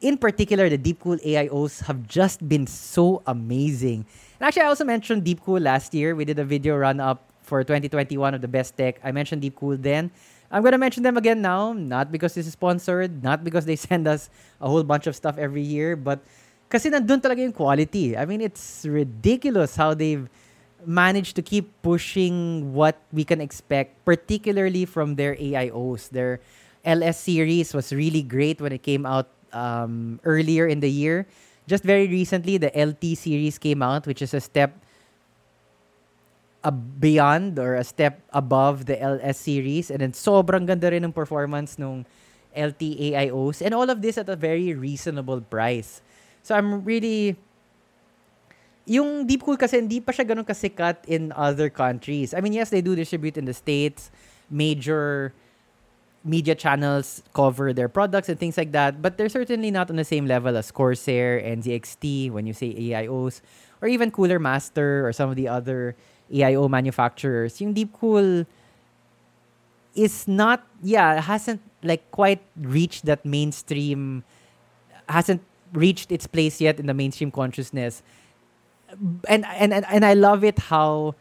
in 0.00 0.18
particular, 0.18 0.68
the 0.68 0.78
Deep 0.78 1.00
Cool 1.00 1.18
AIOs 1.18 1.82
have 1.86 2.06
just 2.06 2.46
been 2.48 2.66
so 2.66 3.22
amazing. 3.26 4.04
And 4.38 4.48
actually, 4.48 4.62
I 4.62 4.66
also 4.66 4.84
mentioned 4.84 5.24
Deep 5.24 5.40
Cool 5.42 5.60
last 5.60 5.94
year. 5.94 6.14
We 6.14 6.24
did 6.24 6.38
a 6.38 6.44
video 6.44 6.76
run 6.76 6.98
up 6.98 7.30
for 7.42 7.62
2021 7.62 8.34
of 8.34 8.40
the 8.40 8.48
best 8.48 8.76
tech. 8.76 8.98
I 9.04 9.12
mentioned 9.12 9.42
Deep 9.42 9.54
Cool 9.56 9.76
then. 9.76 10.10
I'm 10.50 10.62
gonna 10.62 10.78
mention 10.78 11.02
them 11.02 11.16
again 11.16 11.40
now, 11.40 11.72
not 11.72 12.12
because 12.12 12.34
this 12.34 12.46
is 12.46 12.52
sponsored, 12.52 13.22
not 13.22 13.42
because 13.42 13.64
they 13.64 13.76
send 13.88 14.06
us 14.06 14.28
a 14.60 14.68
whole 14.68 14.82
bunch 14.82 15.06
of 15.06 15.16
stuff 15.16 15.38
every 15.38 15.62
year, 15.62 15.96
but 15.96 16.20
kasi 16.68 16.90
nandun 16.90 17.22
talaga 17.22 17.54
quality. 17.54 18.16
I 18.16 18.26
mean, 18.26 18.40
it's 18.40 18.84
ridiculous 18.84 19.76
how 19.76 19.94
they've 19.94 20.28
managed 20.86 21.36
to 21.36 21.42
keep 21.42 21.70
pushing 21.82 22.72
what 22.72 22.98
we 23.12 23.24
can 23.24 23.40
expect, 23.40 24.04
particularly 24.04 24.84
from 24.84 25.16
their 25.16 25.34
AIOs. 25.36 26.10
Their 26.10 26.40
LS 26.84 27.18
series 27.18 27.74
was 27.74 27.92
really 27.92 28.22
great 28.22 28.60
when 28.60 28.72
it 28.72 28.82
came 28.82 29.06
out 29.06 29.28
um, 29.52 30.20
earlier 30.24 30.66
in 30.66 30.80
the 30.80 30.90
year. 30.90 31.26
Just 31.66 31.84
very 31.84 32.08
recently, 32.08 32.58
the 32.58 32.72
LT 32.74 33.16
series 33.16 33.58
came 33.58 33.82
out, 33.82 34.06
which 34.06 34.22
is 34.22 34.34
a 34.34 34.40
step 34.40 34.74
a 36.64 36.70
beyond 36.70 37.58
or 37.58 37.74
a 37.74 37.84
step 37.84 38.22
above 38.30 38.86
the 38.86 39.00
LS 39.00 39.38
series. 39.38 39.90
And 39.90 40.00
then 40.00 40.12
sobrang 40.12 40.66
ganda 40.66 40.90
rin 40.90 41.04
ng 41.04 41.12
performance 41.12 41.78
nung 41.78 42.06
LT 42.54 43.14
AIOs. 43.14 43.62
And 43.62 43.74
all 43.74 43.90
of 43.90 44.02
this 44.02 44.16
at 44.18 44.28
a 44.28 44.36
very 44.36 44.74
reasonable 44.74 45.40
price. 45.40 46.02
So 46.42 46.54
I'm 46.54 46.84
really 46.84 47.36
yung 48.86 49.26
Deep 49.26 49.42
Cool 49.42 49.56
kasi 49.56 49.78
hindi 49.78 50.00
pa 50.00 50.12
siya 50.12 50.26
ganun 50.26 50.46
kasikat 50.46 51.06
in 51.06 51.32
other 51.36 51.70
countries. 51.70 52.34
I 52.34 52.40
mean, 52.40 52.52
yes, 52.52 52.70
they 52.70 52.82
do 52.82 52.96
distribute 52.96 53.36
in 53.38 53.44
the 53.44 53.54
States. 53.54 54.10
Major 54.50 55.32
media 56.24 56.54
channels 56.54 57.22
cover 57.34 57.72
their 57.72 57.88
products 57.88 58.28
and 58.28 58.38
things 58.38 58.56
like 58.56 58.70
that, 58.72 59.02
but 59.02 59.18
they're 59.18 59.28
certainly 59.28 59.70
not 59.70 59.90
on 59.90 59.96
the 59.96 60.06
same 60.06 60.26
level 60.26 60.56
as 60.56 60.70
Corsair, 60.70 61.40
NZXT, 61.42 62.30
when 62.30 62.46
you 62.46 62.52
say 62.52 62.74
AIOs, 62.74 63.40
or 63.80 63.88
even 63.88 64.10
Cooler 64.10 64.38
Master 64.38 65.06
or 65.06 65.12
some 65.12 65.30
of 65.30 65.36
the 65.36 65.48
other 65.48 65.96
AIO 66.32 66.70
manufacturers. 66.70 67.60
Yung 67.60 67.72
Deep 67.72 67.92
Cool 67.98 68.46
is 69.94 70.26
not, 70.26 70.66
yeah, 70.82 71.20
hasn't 71.20 71.60
like 71.82 72.10
quite 72.10 72.42
reached 72.56 73.04
that 73.06 73.24
mainstream, 73.26 74.22
hasn't 75.08 75.42
reached 75.72 76.12
its 76.12 76.26
place 76.26 76.60
yet 76.60 76.78
in 76.78 76.86
the 76.86 76.94
mainstream 76.94 77.30
consciousness 77.30 78.02
and 79.28 79.44
and 79.46 79.72
and, 79.72 79.84
and 79.88 80.04
I 80.04 80.14
love 80.14 80.44
it 80.44 80.70
how 80.70 81.14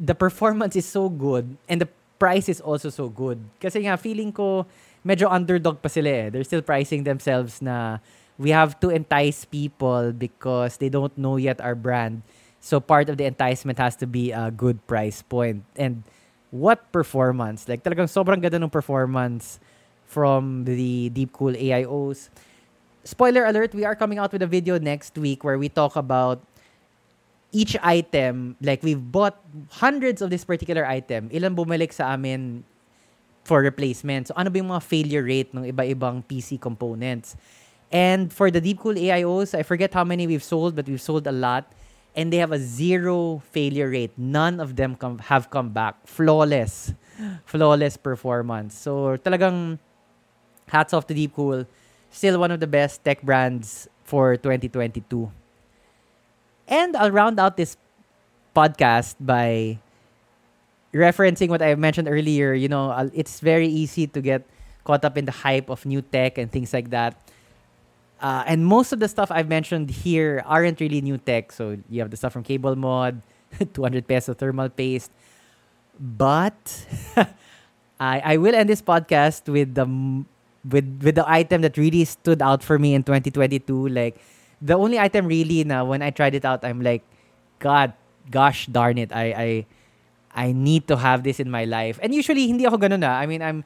the 0.00 0.14
performance 0.14 0.76
is 0.76 0.86
so 0.86 1.08
good 1.08 1.56
and 1.68 1.80
the 1.80 1.88
price 2.18 2.48
is 2.48 2.60
also 2.60 2.88
so 2.88 3.08
good. 3.08 3.40
Kasi 3.60 3.84
nga 3.84 3.96
feeling 3.96 4.32
ko 4.32 4.66
medyo 5.04 5.28
underdog 5.28 5.80
pa 5.80 5.88
sila 5.88 6.08
eh. 6.08 6.26
They're 6.30 6.48
still 6.48 6.64
pricing 6.64 7.04
themselves 7.04 7.60
na 7.60 7.98
we 8.40 8.50
have 8.50 8.80
to 8.80 8.88
entice 8.88 9.44
people 9.44 10.12
because 10.12 10.76
they 10.76 10.88
don't 10.88 11.12
know 11.16 11.36
yet 11.36 11.60
our 11.60 11.74
brand. 11.74 12.22
So 12.60 12.80
part 12.80 13.08
of 13.08 13.16
the 13.16 13.24
enticement 13.24 13.80
has 13.80 13.96
to 14.04 14.06
be 14.06 14.32
a 14.32 14.52
good 14.52 14.84
price 14.86 15.20
point. 15.20 15.64
And 15.76 16.04
what 16.52 16.92
performance? 16.92 17.68
Like 17.68 17.84
talagang 17.84 18.08
sobrang 18.08 18.40
ganda 18.40 18.60
ng 18.60 18.72
performance 18.72 19.60
from 20.04 20.64
the 20.64 21.08
Deep 21.08 21.32
Cool 21.32 21.52
AIOs. 21.56 22.28
Spoiler 23.04 23.48
alert, 23.48 23.72
we 23.72 23.84
are 23.84 23.96
coming 23.96 24.18
out 24.18 24.32
with 24.32 24.42
a 24.42 24.50
video 24.50 24.76
next 24.76 25.16
week 25.16 25.42
where 25.42 25.56
we 25.56 25.68
talk 25.68 25.96
about 25.96 26.44
each 27.52 27.76
item, 27.82 28.56
like 28.62 28.82
we've 28.82 29.00
bought 29.00 29.38
hundreds 29.70 30.22
of 30.22 30.30
this 30.30 30.44
particular 30.44 30.86
item, 30.86 31.28
ilan 31.30 31.54
bumalik 31.56 31.92
sa 31.92 32.14
amin 32.14 32.62
for 33.44 33.60
replacement. 33.60 34.28
So 34.28 34.34
ano 34.36 34.50
ba 34.50 34.58
yung 34.58 34.70
mga 34.70 34.82
failure 34.82 35.22
rate 35.22 35.50
ng 35.54 35.66
iba-ibang 35.66 36.22
PC 36.26 36.60
components? 36.60 37.34
And 37.90 38.32
for 38.32 38.50
the 38.50 38.62
Deepcool 38.62 38.94
AIOs, 38.94 39.58
I 39.58 39.62
forget 39.66 39.92
how 39.92 40.04
many 40.04 40.26
we've 40.26 40.44
sold, 40.46 40.76
but 40.76 40.86
we've 40.86 41.02
sold 41.02 41.26
a 41.26 41.34
lot. 41.34 41.66
And 42.14 42.32
they 42.32 42.38
have 42.38 42.52
a 42.52 42.58
zero 42.58 43.42
failure 43.50 43.90
rate. 43.90 44.14
None 44.16 44.58
of 44.58 44.74
them 44.74 44.94
come, 44.94 45.18
have 45.18 45.50
come 45.50 45.70
back. 45.70 45.94
Flawless. 46.06 46.94
Flawless 47.46 47.96
performance. 47.96 48.78
So 48.78 49.18
talagang 49.18 49.78
hats 50.66 50.94
off 50.94 51.06
to 51.06 51.14
Deepcool. 51.14 51.66
Still 52.10 52.38
one 52.38 52.50
of 52.50 52.58
the 52.58 52.66
best 52.66 53.04
tech 53.04 53.22
brands 53.22 53.88
for 54.02 54.36
2022. 54.36 55.30
And 56.70 56.96
I'll 56.96 57.10
round 57.10 57.40
out 57.40 57.56
this 57.58 57.76
podcast 58.54 59.16
by 59.18 59.78
referencing 60.94 61.48
what 61.48 61.62
I 61.62 61.74
mentioned 61.74 62.08
earlier. 62.08 62.54
You 62.54 62.68
know, 62.68 63.10
it's 63.12 63.40
very 63.40 63.66
easy 63.66 64.06
to 64.06 64.20
get 64.22 64.46
caught 64.84 65.04
up 65.04 65.18
in 65.18 65.24
the 65.24 65.32
hype 65.32 65.68
of 65.68 65.84
new 65.84 66.00
tech 66.00 66.38
and 66.38 66.50
things 66.50 66.72
like 66.72 66.90
that. 66.90 67.18
Uh, 68.20 68.44
and 68.46 68.66
most 68.66 68.92
of 68.92 69.00
the 69.00 69.08
stuff 69.08 69.30
I've 69.30 69.48
mentioned 69.48 69.90
here 69.90 70.42
aren't 70.46 70.78
really 70.80 71.00
new 71.00 71.18
tech. 71.18 71.52
So 71.52 71.78
you 71.88 72.00
have 72.00 72.10
the 72.10 72.16
stuff 72.16 72.32
from 72.32 72.44
Cable 72.44 72.76
Mod, 72.76 73.22
200 73.74 74.06
peso 74.06 74.34
thermal 74.34 74.68
paste. 74.68 75.10
But 75.98 76.86
I, 78.00 78.20
I 78.24 78.36
will 78.36 78.54
end 78.54 78.68
this 78.68 78.82
podcast 78.82 79.48
with 79.50 79.74
the 79.74 79.88
with 80.68 81.00
with 81.02 81.14
the 81.16 81.24
item 81.28 81.62
that 81.62 81.76
really 81.76 82.04
stood 82.04 82.42
out 82.42 82.62
for 82.62 82.78
me 82.78 82.94
in 82.94 83.02
2022. 83.02 83.88
Like 83.88 84.20
the 84.60 84.76
only 84.76 84.98
item 84.98 85.26
really 85.26 85.64
now 85.64 85.84
when 85.84 86.02
I 86.02 86.10
tried 86.10 86.34
it 86.34 86.44
out, 86.44 86.64
I'm 86.64 86.80
like, 86.80 87.02
God, 87.58 87.92
gosh 88.30 88.66
darn 88.66 88.98
it, 88.98 89.12
I 89.12 89.26
I 89.32 89.48
I 90.30 90.46
need 90.52 90.86
to 90.88 90.96
have 90.96 91.24
this 91.24 91.40
in 91.40 91.50
my 91.50 91.64
life. 91.64 91.98
And 92.02 92.14
usually 92.14 92.46
hindi 92.46 92.64
ako 92.68 92.78
ganun 92.78 93.02
na. 93.02 93.18
I 93.18 93.26
mean, 93.26 93.42
I'm 93.42 93.64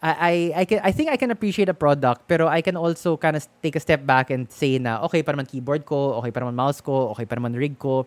I, 0.00 0.12
I, 0.12 0.32
I 0.62 0.64
can 0.64 0.80
I 0.84 0.92
think 0.92 1.10
I 1.10 1.16
can 1.16 1.30
appreciate 1.30 1.68
a 1.68 1.76
product 1.76 2.28
pero 2.28 2.48
I 2.48 2.60
can 2.60 2.76
also 2.76 3.16
kind 3.16 3.36
of 3.36 3.44
take 3.64 3.76
a 3.76 3.82
step 3.82 4.04
back 4.04 4.30
and 4.30 4.46
say 4.52 4.78
na 4.78 5.02
okay 5.08 5.22
pa 5.22 5.32
naman 5.32 5.48
keyboard 5.48 5.84
ko, 5.84 6.20
okay 6.20 6.30
pa 6.30 6.40
naman 6.40 6.54
mouse 6.54 6.80
ko, 6.80 7.10
okay 7.16 7.24
pa 7.24 7.36
naman 7.36 7.56
rig 7.56 7.78
ko. 7.78 8.06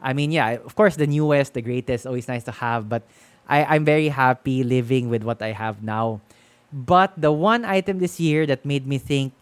I 0.00 0.12
mean, 0.12 0.30
yeah, 0.30 0.60
of 0.60 0.76
course, 0.76 0.96
the 0.96 1.06
newest, 1.08 1.54
the 1.54 1.64
greatest, 1.64 2.04
always 2.06 2.28
nice 2.28 2.44
to 2.44 2.52
have, 2.52 2.88
but 2.88 3.02
I, 3.48 3.64
I'm 3.64 3.84
very 3.84 4.08
happy 4.08 4.62
living 4.62 5.08
with 5.08 5.24
what 5.24 5.40
I 5.40 5.52
have 5.52 5.82
now. 5.82 6.20
But 6.72 7.16
the 7.16 7.32
one 7.32 7.64
item 7.64 7.98
this 7.98 8.20
year 8.20 8.44
that 8.44 8.64
made 8.64 8.86
me 8.86 8.98
think, 8.98 9.32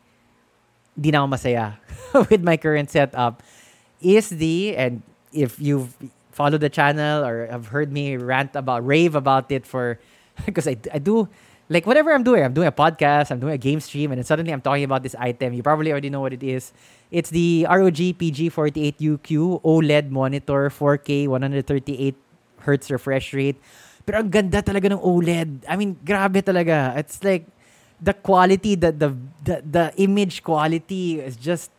di 0.98 1.10
na 1.10 1.22
ako 1.22 1.28
masaya 1.34 1.66
with 2.30 2.42
my 2.42 2.56
current 2.56 2.90
setup 2.90 3.42
is 4.00 4.30
the, 4.30 4.76
and 4.76 5.02
if 5.32 5.58
you've 5.58 5.94
followed 6.30 6.60
the 6.60 6.70
channel 6.70 7.24
or 7.24 7.46
have 7.46 7.68
heard 7.68 7.92
me 7.92 8.16
rant 8.16 8.54
about, 8.54 8.86
rave 8.86 9.14
about 9.14 9.50
it 9.50 9.66
for, 9.66 9.98
because 10.46 10.68
I, 10.68 10.76
I 10.92 10.98
do, 10.98 11.28
like 11.68 11.86
whatever 11.86 12.12
I'm 12.12 12.22
doing, 12.22 12.44
I'm 12.44 12.52
doing 12.52 12.68
a 12.68 12.72
podcast, 12.72 13.30
I'm 13.30 13.40
doing 13.40 13.54
a 13.54 13.58
game 13.58 13.80
stream, 13.80 14.12
and 14.12 14.18
then 14.18 14.24
suddenly 14.24 14.52
I'm 14.52 14.60
talking 14.60 14.84
about 14.84 15.02
this 15.02 15.14
item. 15.18 15.54
You 15.54 15.62
probably 15.62 15.90
already 15.90 16.10
know 16.10 16.20
what 16.20 16.32
it 16.32 16.42
is. 16.42 16.72
It's 17.10 17.30
the 17.30 17.66
ROG 17.68 18.18
PG48UQ 18.20 19.62
OLED 19.62 20.10
monitor, 20.10 20.68
4K, 20.68 21.28
138 21.28 22.14
hertz 22.60 22.90
refresh 22.90 23.32
rate. 23.32 23.56
Pero 24.04 24.18
ang 24.20 24.28
ganda 24.28 24.60
talaga 24.60 24.92
ng 24.92 25.00
OLED. 25.00 25.64
I 25.64 25.76
mean, 25.76 25.96
grabe 26.04 26.44
talaga. 26.44 26.96
It's 27.00 27.24
like 27.24 27.48
the 28.04 28.12
quality, 28.12 28.74
the 28.76 28.92
the 28.92 29.16
the, 29.42 29.56
the 29.64 29.84
image 29.96 30.44
quality 30.44 31.20
is 31.20 31.36
just. 31.36 31.70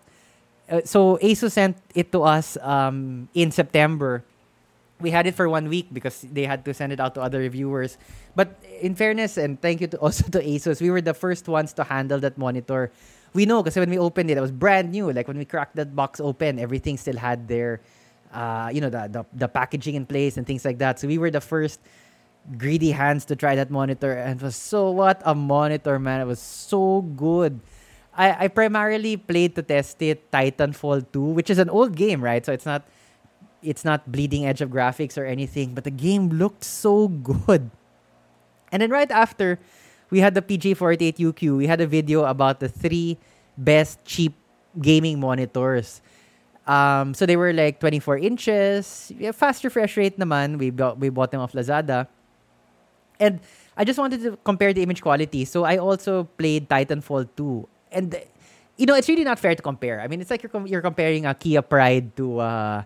Uh, 0.65 0.81
so 0.83 1.17
ASUS 1.21 1.51
sent 1.51 1.77
it 1.93 2.11
to 2.11 2.23
us 2.23 2.57
um, 2.61 3.29
in 3.35 3.51
September. 3.51 4.23
We 4.99 5.11
had 5.11 5.27
it 5.27 5.35
for 5.35 5.47
one 5.47 5.69
week 5.69 5.93
because 5.93 6.25
they 6.25 6.45
had 6.45 6.65
to 6.65 6.73
send 6.73 6.91
it 6.91 6.99
out 6.99 7.13
to 7.15 7.21
other 7.21 7.37
reviewers. 7.37 7.97
But 8.33 8.57
in 8.81 8.95
fairness, 8.95 9.37
and 9.37 9.61
thank 9.61 9.81
you 9.81 9.87
to 9.93 9.97
also 10.03 10.25
to 10.31 10.41
ASUS, 10.41 10.81
we 10.81 10.89
were 10.89 11.01
the 11.01 11.13
first 11.13 11.47
ones 11.47 11.73
to 11.73 11.83
handle 11.83 12.19
that 12.19 12.37
monitor. 12.37 12.89
We 13.33 13.45
know 13.45 13.61
because 13.61 13.75
when 13.77 13.91
we 13.91 13.99
opened 13.99 14.31
it, 14.31 14.37
it 14.37 14.41
was 14.41 14.51
brand 14.51 14.91
new. 14.91 15.11
Like 15.11 15.27
when 15.27 15.37
we 15.37 15.45
cracked 15.45 15.75
that 15.75 15.95
box 15.95 16.19
open, 16.19 16.57
everything 16.57 16.97
still 16.97 17.17
had 17.17 17.47
their, 17.47 17.81
uh, 18.33 18.71
you 18.73 18.81
know, 18.81 18.89
the, 18.89 19.05
the 19.11 19.25
the 19.45 19.47
packaging 19.47 19.93
in 19.93 20.07
place 20.07 20.37
and 20.37 20.47
things 20.47 20.65
like 20.65 20.79
that. 20.79 20.97
So 20.97 21.05
we 21.05 21.19
were 21.19 21.29
the 21.29 21.43
first 21.43 21.79
greedy 22.57 22.91
hands 22.91 23.25
to 23.25 23.35
try 23.35 23.55
that 23.55 23.69
monitor, 23.69 24.13
and 24.13 24.41
was 24.41 24.55
so 24.55 24.91
what 24.91 25.21
a 25.25 25.33
monitor, 25.33 25.99
man! 25.99 26.21
It 26.21 26.25
was 26.25 26.39
so 26.39 27.01
good. 27.01 27.59
I, 28.15 28.45
I 28.45 28.47
primarily 28.47 29.17
played 29.17 29.55
to 29.55 29.61
test 29.61 30.01
it 30.01 30.31
Titanfall 30.31 31.11
2, 31.11 31.21
which 31.21 31.49
is 31.49 31.59
an 31.59 31.69
old 31.69 31.95
game, 31.95 32.23
right? 32.23 32.45
So 32.45 32.53
it's 32.53 32.65
not 32.65 32.87
it's 33.61 33.83
not 33.83 34.11
bleeding 34.11 34.45
edge 34.45 34.61
of 34.61 34.69
graphics 34.69 35.17
or 35.17 35.25
anything, 35.25 35.73
but 35.73 35.83
the 35.83 35.91
game 35.91 36.29
looked 36.29 36.63
so 36.63 37.07
good. 37.09 37.71
And 38.71 38.81
then 38.81 38.91
right 38.91 39.09
after, 39.09 39.59
we 40.09 40.19
had 40.19 40.35
the 40.35 40.41
PG48UQ. 40.41 41.57
We 41.57 41.67
had 41.67 41.81
a 41.81 41.87
video 41.87 42.25
about 42.25 42.59
the 42.59 42.69
three 42.69 43.17
best 43.57 44.03
cheap 44.05 44.33
gaming 44.79 45.19
monitors. 45.19 46.01
Um, 46.67 47.13
so 47.13 47.25
they 47.25 47.37
were 47.37 47.53
like 47.53 47.79
24 47.79 48.17
inches, 48.19 49.11
fast 49.33 49.63
refresh 49.63 49.97
rate 49.97 50.17
naman. 50.17 50.57
We 50.57 50.69
bought, 50.71 50.97
we 50.99 51.09
bought 51.09 51.31
them 51.31 51.41
off 51.41 51.53
Lazada. 51.53 52.07
And 53.19 53.39
I 53.77 53.83
just 53.83 53.99
wanted 53.99 54.21
to 54.23 54.37
compare 54.43 54.73
the 54.73 54.83
image 54.83 55.01
quality. 55.01 55.45
So 55.45 55.63
I 55.63 55.77
also 55.77 56.25
played 56.37 56.69
Titanfall 56.69 57.29
2. 57.35 57.67
And, 57.91 58.15
you 58.77 58.85
know, 58.85 58.95
it's 58.95 59.07
really 59.07 59.23
not 59.23 59.39
fair 59.39 59.55
to 59.55 59.61
compare. 59.61 60.01
I 60.01 60.07
mean, 60.07 60.21
it's 60.21 60.29
like 60.29 60.43
you're, 60.43 60.67
you're 60.67 60.81
comparing 60.81 61.25
a 61.25 61.33
Kia 61.33 61.61
Pride 61.61 62.15
to, 62.17 62.39
uh, 62.39 62.83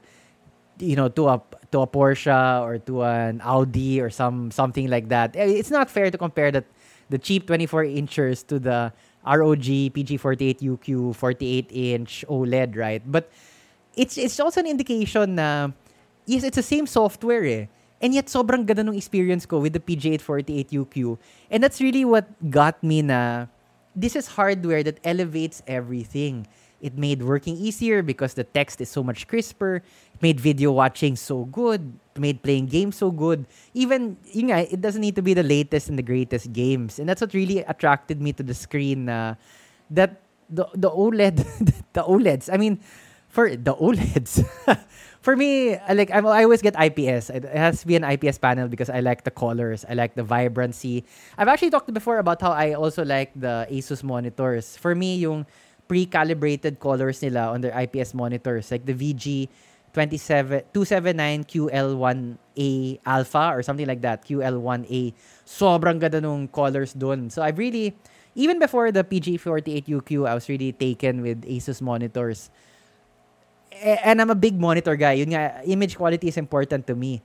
you 0.79 0.95
know, 0.95 1.09
to 1.09 1.27
a 1.27 1.41
to 1.71 1.81
a 1.81 1.87
Porsche 1.87 2.61
or 2.61 2.79
to 2.79 3.03
an 3.03 3.41
Audi 3.43 4.01
or 4.01 4.09
some 4.09 4.49
something 4.51 4.87
like 4.89 5.09
that. 5.09 5.35
Eh, 5.35 5.59
it's 5.59 5.69
not 5.69 5.89
fair 5.89 6.09
to 6.09 6.17
compare 6.17 6.51
that 6.51 6.65
the 7.09 7.17
cheap 7.17 7.47
24 7.47 7.83
inches 7.85 8.43
to 8.43 8.59
the 8.59 8.93
ROG 9.25 9.67
PG48 9.93 10.59
UQ 10.61 11.15
48 11.15 11.67
inch 11.71 12.25
OLED, 12.29 12.77
right? 12.77 13.03
But 13.05 13.29
it's 13.95 14.17
it's 14.17 14.39
also 14.39 14.61
an 14.61 14.67
indication 14.67 15.35
na 15.35 15.69
yes, 16.25 16.43
it's 16.43 16.55
the 16.55 16.63
same 16.63 16.87
software 16.87 17.43
eh. 17.43 17.65
And 18.01 18.13
yet, 18.13 18.27
sobrang 18.27 18.65
ganda 18.65 18.83
nung 18.83 18.95
experience 18.95 19.45
ko 19.45 19.59
with 19.59 19.73
the 19.73 19.83
PG48UQ. 19.83 21.17
And 21.51 21.63
that's 21.63 21.81
really 21.81 22.05
what 22.05 22.31
got 22.49 22.81
me 22.83 23.01
na 23.01 23.47
this 23.95 24.15
is 24.15 24.39
hardware 24.39 24.83
that 24.83 24.99
elevates 25.03 25.62
everything. 25.67 26.47
It 26.79 26.97
made 26.97 27.23
working 27.23 27.57
easier 27.57 28.01
because 28.01 28.35
the 28.35 28.45
text 28.45 28.79
is 28.79 28.88
so 28.88 29.03
much 29.03 29.27
crisper. 29.27 29.83
It 30.15 30.21
made 30.21 30.39
video 30.39 30.71
watching 30.71 31.17
so 31.17 31.43
good. 31.43 31.91
It 32.15 32.21
made 32.21 32.41
playing 32.41 32.67
games 32.67 32.95
so 32.95 33.12
good. 33.12 33.45
Even, 33.73 34.15
yun 34.31 34.51
nga, 34.51 34.71
it 34.71 34.79
doesn't 34.79 35.01
need 35.01 35.15
to 35.15 35.21
be 35.21 35.33
the 35.33 35.43
latest 35.43 35.89
and 35.89 35.99
the 35.99 36.07
greatest 36.07 36.53
games. 36.53 36.99
And 36.99 37.09
that's 37.09 37.19
what 37.19 37.33
really 37.33 37.59
attracted 37.67 38.21
me 38.21 38.31
to 38.33 38.43
the 38.43 38.53
screen 38.53 39.07
that 39.07 40.21
the, 40.49 40.65
the 40.73 40.89
OLED, 40.89 41.35
the 41.93 42.03
OLEDs, 42.03 42.49
I 42.51 42.57
mean, 42.57 42.79
for 43.27 43.55
the 43.55 43.75
OLEDs, 43.75 44.47
for 45.21 45.36
me, 45.36 45.77
like 45.91 46.12
I'm, 46.12 46.25
I 46.25 46.43
always 46.43 46.62
get 46.62 46.79
IPS. 46.79 47.29
It 47.29 47.43
has 47.45 47.82
to 47.82 47.88
be 47.88 47.95
an 47.95 48.03
IPS 48.03 48.38
panel 48.38 48.67
because 48.67 48.89
I 48.89 49.01
like 49.01 49.23
the 49.23 49.32
colors. 49.32 49.86
I 49.89 49.93
like 49.93 50.15
the 50.15 50.23
vibrancy. 50.23 51.03
I've 51.38 51.47
actually 51.47 51.71
talked 51.71 51.91
before 51.93 52.19
about 52.19 52.41
how 52.41 52.51
I 52.51 52.73
also 52.73 53.03
like 53.03 53.32
the 53.36 53.67
Asus 53.69 54.03
monitors. 54.03 54.77
For 54.77 54.95
me, 54.95 55.17
yung 55.17 55.45
pre-calibrated 55.88 56.79
colors 56.79 57.21
nila 57.21 57.51
on 57.51 57.62
their 57.62 57.75
IPS 57.77 58.13
monitors, 58.13 58.71
like 58.71 58.86
the 58.86 58.93
VG 58.93 59.49
279 59.91 61.43
QL1A 61.43 62.99
Alpha 63.05 63.51
or 63.53 63.63
something 63.63 63.88
like 63.88 64.01
that, 64.01 64.23
QL1A. 64.23 65.13
Sobrang 65.45 65.99
ganda 65.99 66.21
nung 66.21 66.47
colors 66.47 66.93
dun. 66.93 67.29
So 67.29 67.41
I've 67.41 67.58
really, 67.58 67.97
even 68.36 68.60
before 68.60 68.91
the 68.91 69.03
PG48UQ, 69.03 70.29
I 70.29 70.34
was 70.36 70.47
really 70.47 70.71
taken 70.71 71.21
with 71.21 71.41
Asus 71.43 71.82
monitors 71.82 72.51
and 73.71 74.21
I'm 74.21 74.29
a 74.29 74.36
big 74.36 74.60
monitor 74.60 74.95
guy. 74.95 75.13
Yun 75.13 75.32
nga, 75.34 75.62
image 75.65 75.97
quality 75.97 76.27
is 76.27 76.38
important 76.38 76.88
to 76.88 76.95
me. 76.95 77.21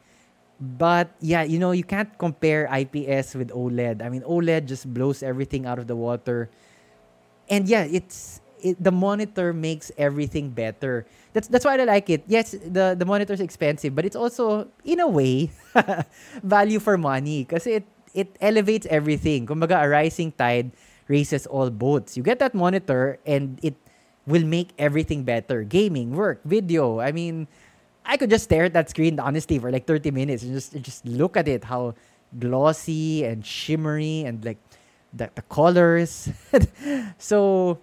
But 0.60 1.10
yeah, 1.20 1.42
you 1.42 1.58
know, 1.58 1.72
you 1.72 1.84
can't 1.84 2.10
compare 2.18 2.70
IPS 2.70 3.34
with 3.34 3.50
OLED. 3.50 4.02
I 4.02 4.08
mean, 4.08 4.22
OLED 4.22 4.66
just 4.66 4.86
blows 4.92 5.22
everything 5.22 5.66
out 5.66 5.78
of 5.78 5.86
the 5.86 5.96
water. 5.96 6.48
And 7.50 7.68
yeah, 7.68 7.84
it's 7.84 8.40
it, 8.62 8.82
the 8.82 8.92
monitor 8.92 9.52
makes 9.52 9.92
everything 9.98 10.50
better. 10.50 11.06
That's 11.32 11.48
that's 11.48 11.64
why 11.64 11.76
I 11.76 11.84
like 11.84 12.08
it. 12.08 12.24
Yes, 12.26 12.52
the 12.52 12.96
the 12.96 13.04
monitor 13.04 13.34
is 13.34 13.42
expensive, 13.42 13.94
but 13.94 14.04
it's 14.06 14.16
also 14.16 14.68
in 14.84 15.00
a 15.00 15.08
way 15.08 15.50
value 16.42 16.80
for 16.80 16.96
money 16.96 17.44
because 17.44 17.66
it 17.66 17.84
it 18.14 18.36
elevates 18.40 18.86
everything. 18.88 19.44
Kumbaga, 19.44 19.82
a 19.84 19.88
rising 19.88 20.32
tide 20.32 20.72
raises 21.08 21.44
all 21.46 21.68
boats. 21.68 22.16
You 22.16 22.22
get 22.22 22.38
that 22.38 22.54
monitor 22.54 23.18
and 23.26 23.60
it 23.60 23.76
will 24.26 24.44
make 24.44 24.70
everything 24.78 25.24
better. 25.24 25.62
Gaming, 25.62 26.14
work, 26.14 26.40
video. 26.44 27.00
I 27.00 27.12
mean, 27.12 27.46
I 28.04 28.16
could 28.16 28.30
just 28.30 28.44
stare 28.44 28.64
at 28.64 28.72
that 28.74 28.90
screen 28.90 29.18
honestly 29.20 29.58
for 29.58 29.70
like 29.70 29.86
30 29.86 30.10
minutes 30.10 30.42
and 30.42 30.52
just 30.52 30.76
just 30.80 31.04
look 31.06 31.36
at 31.36 31.48
it 31.48 31.64
how 31.64 31.94
glossy 32.38 33.24
and 33.24 33.44
shimmery 33.44 34.24
and 34.24 34.44
like 34.44 34.58
the, 35.12 35.30
the 35.34 35.42
colors. 35.42 36.28
so 37.18 37.78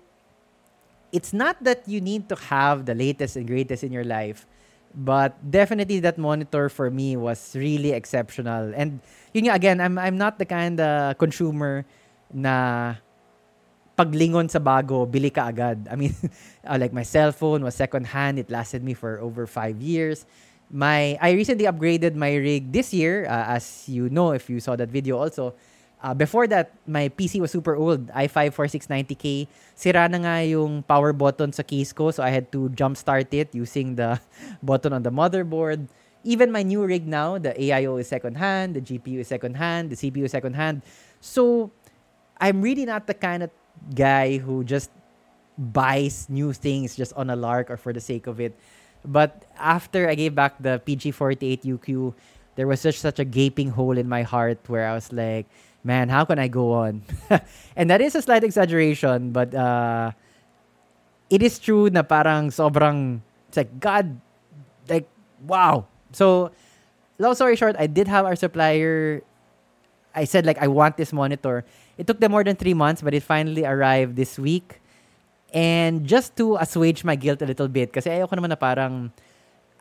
it's 1.12 1.34
not 1.34 1.62
that 1.64 1.88
you 1.88 2.02
need 2.02 2.30
to 2.30 2.36
have 2.36 2.86
the 2.86 2.96
latest 2.96 3.36
and 3.36 3.48
greatest 3.48 3.84
in 3.84 3.92
your 3.92 4.04
life, 4.04 4.46
but 4.94 5.36
definitely 5.50 6.00
that 6.02 6.18
monitor 6.18 6.70
for 6.70 6.90
me 6.90 7.16
was 7.16 7.56
really 7.56 7.92
exceptional. 7.92 8.74
And 8.76 9.00
yun 9.34 9.46
nga, 9.46 9.56
again, 9.56 9.82
I'm 9.82 9.98
I'm 9.98 10.18
not 10.18 10.40
the 10.40 10.46
kind 10.46 10.80
of 10.80 11.18
consumer 11.18 11.86
na 12.34 12.96
paglingon 13.98 14.50
sa 14.50 14.60
bago, 14.60 15.06
bili 15.06 15.30
ka 15.34 15.52
agad. 15.52 15.88
I 15.92 15.96
mean, 15.96 16.16
uh, 16.68 16.78
like 16.80 16.94
my 16.94 17.04
cell 17.04 17.32
phone 17.32 17.64
was 17.64 17.76
second 17.76 18.08
hand. 18.08 18.40
It 18.40 18.50
lasted 18.50 18.84
me 18.84 18.94
for 18.94 19.20
over 19.20 19.46
five 19.48 19.82
years. 19.82 20.26
My 20.72 21.20
I 21.20 21.36
recently 21.36 21.68
upgraded 21.68 22.16
my 22.16 22.36
rig 22.36 22.72
this 22.72 22.94
year, 22.96 23.28
uh, 23.28 23.60
as 23.60 23.88
you 23.92 24.08
know 24.08 24.32
if 24.32 24.50
you 24.50 24.60
saw 24.60 24.76
that 24.80 24.90
video 24.90 25.20
also. 25.20 25.54
Uh, 26.02 26.18
before 26.18 26.48
that, 26.50 26.74
my 26.90 27.14
PC 27.14 27.40
was 27.40 27.54
super 27.54 27.78
old, 27.78 28.10
i5 28.10 28.58
4690K. 28.58 29.46
Sira 29.78 30.10
na 30.10 30.18
nga 30.18 30.42
yung 30.42 30.82
power 30.82 31.14
button 31.14 31.54
sa 31.54 31.62
case 31.62 31.94
ko, 31.94 32.10
so 32.10 32.26
I 32.26 32.34
had 32.34 32.50
to 32.58 32.74
jumpstart 32.74 33.30
it 33.38 33.54
using 33.54 33.94
the 33.94 34.18
button 34.66 34.98
on 34.98 35.06
the 35.06 35.14
motherboard. 35.14 35.86
Even 36.26 36.50
my 36.50 36.66
new 36.66 36.82
rig 36.86 37.06
now, 37.06 37.38
the 37.38 37.54
AIO 37.54 38.02
is 38.02 38.10
second 38.10 38.42
hand, 38.42 38.74
the 38.74 38.82
GPU 38.82 39.22
is 39.22 39.30
second 39.30 39.62
hand, 39.62 39.94
the 39.94 39.98
CPU 39.98 40.26
is 40.26 40.34
second 40.34 40.58
hand. 40.58 40.82
So 41.22 41.70
I'm 42.42 42.66
really 42.66 42.86
not 42.86 43.06
the 43.06 43.14
kind 43.14 43.46
of 43.46 43.54
guy 43.96 44.38
who 44.38 44.64
just 44.64 44.90
buys 45.58 46.28
new 46.30 46.54
things 46.54 46.96
just 46.96 47.14
on 47.14 47.30
a 47.30 47.36
lark 47.36 47.70
or 47.70 47.78
for 47.78 47.94
the 47.94 48.02
sake 48.02 48.28
of 48.28 48.40
it. 48.40 48.58
But 49.04 49.46
after 49.58 50.10
I 50.10 50.16
gave 50.16 50.36
back 50.36 50.56
the 50.60 50.82
PG48 50.86 51.64
UQ, 51.64 52.14
there 52.56 52.68
was 52.68 52.82
such 52.82 53.00
such 53.00 53.20
a 53.20 53.26
gaping 53.26 53.70
hole 53.70 53.98
in 53.98 54.08
my 54.08 54.22
heart 54.24 54.60
where 54.68 54.88
I 54.88 54.94
was 54.94 55.12
like, 55.12 55.48
man, 55.84 56.10
how 56.10 56.26
can 56.26 56.38
I 56.38 56.48
go 56.48 56.74
on? 56.74 57.02
and 57.76 57.90
that 57.90 58.02
is 58.02 58.16
a 58.16 58.22
slight 58.22 58.44
exaggeration, 58.44 59.32
but 59.32 59.54
uh, 59.56 60.12
it 61.30 61.42
is 61.42 61.58
true 61.58 61.90
na 61.90 62.04
parang 62.04 62.50
sobrang, 62.50 63.22
it's 63.48 63.58
like, 63.58 63.80
God, 63.80 64.20
like, 64.88 65.08
wow. 65.48 65.88
So, 66.12 66.52
long 67.18 67.34
story 67.36 67.56
short, 67.56 67.76
I 67.80 67.88
did 67.88 68.08
have 68.08 68.26
our 68.26 68.36
supplier. 68.36 69.24
I 70.14 70.26
said, 70.26 70.46
like, 70.46 70.60
I 70.60 70.68
want 70.68 70.98
this 70.98 71.14
monitor. 71.14 71.64
It 72.02 72.10
took 72.10 72.18
them 72.18 72.34
more 72.34 72.44
than 72.44 72.58
three 72.58 72.74
months, 72.74 73.06
but 73.06 73.14
it 73.14 73.22
finally 73.22 73.62
arrived 73.62 74.18
this 74.18 74.42
week. 74.42 74.82
And 75.54 76.10
just 76.10 76.34
to 76.42 76.58
assuage 76.58 77.06
my 77.06 77.14
guilt 77.14 77.44
a 77.44 77.46
little 77.46 77.70
bit, 77.70 77.94
naman 77.94 78.50
na 78.50 79.10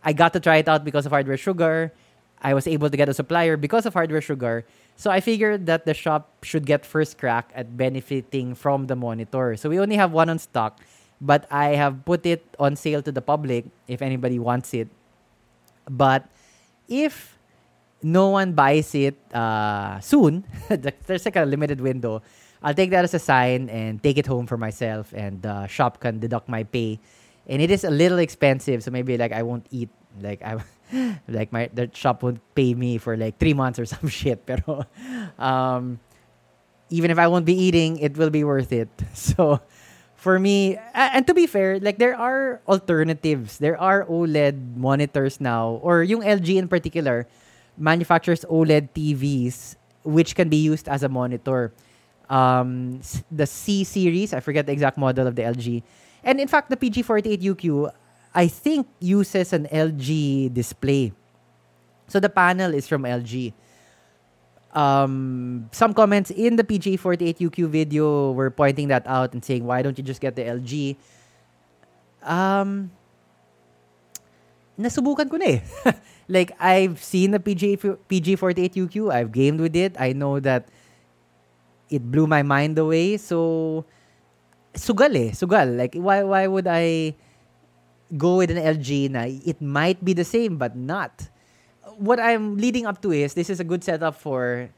I 0.05 0.13
got 0.13 0.35
to 0.35 0.41
try 0.41 0.57
it 0.61 0.69
out 0.69 0.85
because 0.85 1.07
of 1.07 1.13
Hardware 1.13 1.41
Sugar. 1.41 1.97
I 2.43 2.53
was 2.53 2.67
able 2.67 2.91
to 2.91 2.97
get 2.97 3.09
a 3.09 3.15
supplier 3.15 3.57
because 3.57 3.87
of 3.87 3.95
Hardware 3.95 4.21
Sugar. 4.21 4.67
So 4.97 5.11
I 5.11 5.21
figured 5.21 5.65
that 5.65 5.87
the 5.87 5.95
shop 5.95 6.45
should 6.45 6.67
get 6.67 6.85
first 6.85 7.17
crack 7.17 7.53
at 7.57 7.81
benefiting 7.81 8.55
from 8.55 8.85
the 8.93 8.97
monitor. 8.97 9.57
So 9.57 9.73
we 9.73 9.81
only 9.81 9.97
have 9.97 10.13
one 10.13 10.29
on 10.29 10.39
stock, 10.39 10.85
but 11.23 11.49
I 11.51 11.81
have 11.81 12.05
put 12.05 12.27
it 12.27 12.45
on 12.59 12.77
sale 12.77 13.01
to 13.01 13.13
the 13.13 13.25
public 13.25 13.65
if 13.89 14.03
anybody 14.03 14.39
wants 14.39 14.75
it. 14.77 14.89
But 15.89 16.29
if 16.85 17.40
no 18.03 18.29
one 18.29 18.53
buys 18.53 18.95
it 18.95 19.17
uh, 19.35 20.01
soon, 20.01 20.45
there's 21.07 21.25
like 21.25 21.37
a 21.37 21.45
limited 21.45 21.81
window. 21.81 22.23
I'll 22.63 22.75
take 22.75 22.91
that 22.91 23.05
as 23.05 23.15
a 23.15 23.19
sign 23.19 23.69
and 23.71 24.03
take 24.03 24.19
it 24.19 24.27
home 24.27 24.47
for 24.47 24.57
myself, 24.57 25.13
and 25.17 25.41
the 25.41 25.67
shop 25.67 26.01
can 26.01 26.21
deduct 26.21 26.49
my 26.49 26.65
pay. 26.65 27.01
And 27.49 27.63
it 27.63 27.71
is 27.71 27.85
a 27.85 27.91
little 27.91 28.19
expensive, 28.19 28.83
so 28.85 28.91
maybe 28.91 29.17
like 29.17 29.33
I 29.33 29.43
won't 29.43 29.67
eat. 29.71 29.89
Like 30.21 30.43
I, 30.43 30.61
like 31.29 31.53
my 31.53 31.71
the 31.73 31.89
shop 31.95 32.23
won't 32.23 32.41
pay 32.55 32.75
me 32.75 32.99
for 32.99 33.17
like 33.17 33.39
three 33.39 33.55
months 33.55 33.79
or 33.79 33.87
some 33.89 34.09
shit. 34.09 34.45
Pero, 34.45 34.85
um, 35.39 36.01
even 36.91 37.11
if 37.11 37.19
I 37.19 37.29
won't 37.29 37.47
be 37.47 37.57
eating, 37.57 37.99
it 37.99 38.17
will 38.17 38.31
be 38.31 38.45
worth 38.45 38.73
it. 38.73 38.89
So, 39.15 39.61
for 40.17 40.39
me, 40.39 40.77
and 40.93 41.27
to 41.27 41.33
be 41.33 41.47
fair, 41.47 41.81
like 41.81 41.97
there 41.97 42.15
are 42.15 42.61
alternatives. 42.69 43.57
There 43.57 43.81
are 43.81 44.05
OLED 44.05 44.77
monitors 44.77 45.41
now, 45.41 45.81
or 45.81 46.03
yung 46.03 46.21
LG 46.21 46.57
in 46.57 46.69
particular 46.69 47.27
manufactures 47.77 48.45
OLED 48.49 48.91
TVs 48.95 49.77
which 50.03 50.35
can 50.35 50.49
be 50.49 50.57
used 50.57 50.89
as 50.89 51.03
a 51.03 51.09
monitor. 51.09 51.73
Um, 52.29 53.01
the 53.31 53.47
C 53.47 53.85
series, 53.85 54.33
I 54.33 54.41
forget 54.41 54.67
the 54.67 54.73
exact 54.73 54.97
model 54.97 55.27
of 55.27 55.35
the 55.35 55.43
LG. 55.43 55.83
And 56.23 56.41
in 56.41 56.49
fact, 56.49 56.71
the 56.71 56.77
PG48UQ, 56.77 57.91
I 58.35 58.47
think 58.47 58.87
uses 59.01 59.53
an 59.53 59.67
LG 59.67 60.55
display. 60.55 61.13
So 62.07 62.21
the 62.21 62.29
panel 62.29 62.75
is 62.75 62.87
from 62.87 63.03
LG. 63.03 63.53
Um, 64.73 65.69
some 65.73 65.93
comments 65.93 66.31
in 66.31 66.55
the 66.55 66.63
PG48UQ 66.63 67.69
video 67.69 68.31
were 68.31 68.51
pointing 68.51 68.89
that 68.89 69.07
out 69.07 69.33
and 69.33 69.45
saying, 69.45 69.67
why 69.67 69.83
don't 69.83 69.99
you 69.99 70.05
just 70.05 70.21
get 70.21 70.37
the 70.37 70.43
LG? 70.43 70.97
Um, 72.23 72.93
nasubukan 74.79 75.27
ko 75.29 75.37
na 75.37 75.59
eh. 75.59 75.61
like 76.31 76.55
I've 76.63 77.03
seen 77.03 77.33
the 77.35 77.41
PG 77.43 77.77
PG48UQ. 78.07 79.13
I've 79.13 79.35
gamed 79.35 79.61
with 79.61 79.75
it. 79.75 79.99
I 79.99 80.15
know 80.15 80.39
that 80.41 80.71
it 81.91 82.07
blew 82.07 82.27
my 82.31 82.47
mind 82.47 82.79
away. 82.79 83.19
So 83.19 83.85
sugal 84.73 85.19
eh, 85.19 85.35
sugal. 85.35 85.75
Like 85.77 85.99
why 85.99 86.23
why 86.23 86.47
would 86.47 86.71
I 86.71 87.19
go 88.17 88.39
with 88.39 88.51
an 88.51 88.63
LG 88.63 89.11
na 89.11 89.27
it 89.27 89.59
might 89.61 90.03
be 90.05 90.15
the 90.15 90.25
same 90.25 90.57
but 90.57 90.79
not. 90.79 91.29
What 91.99 92.23
I'm 92.23 92.57
leading 92.57 92.87
up 92.87 93.03
to 93.03 93.11
is 93.11 93.35
this 93.35 93.51
is 93.51 93.59
a 93.59 93.67
good 93.67 93.83
setup 93.83 94.15
for 94.15 94.71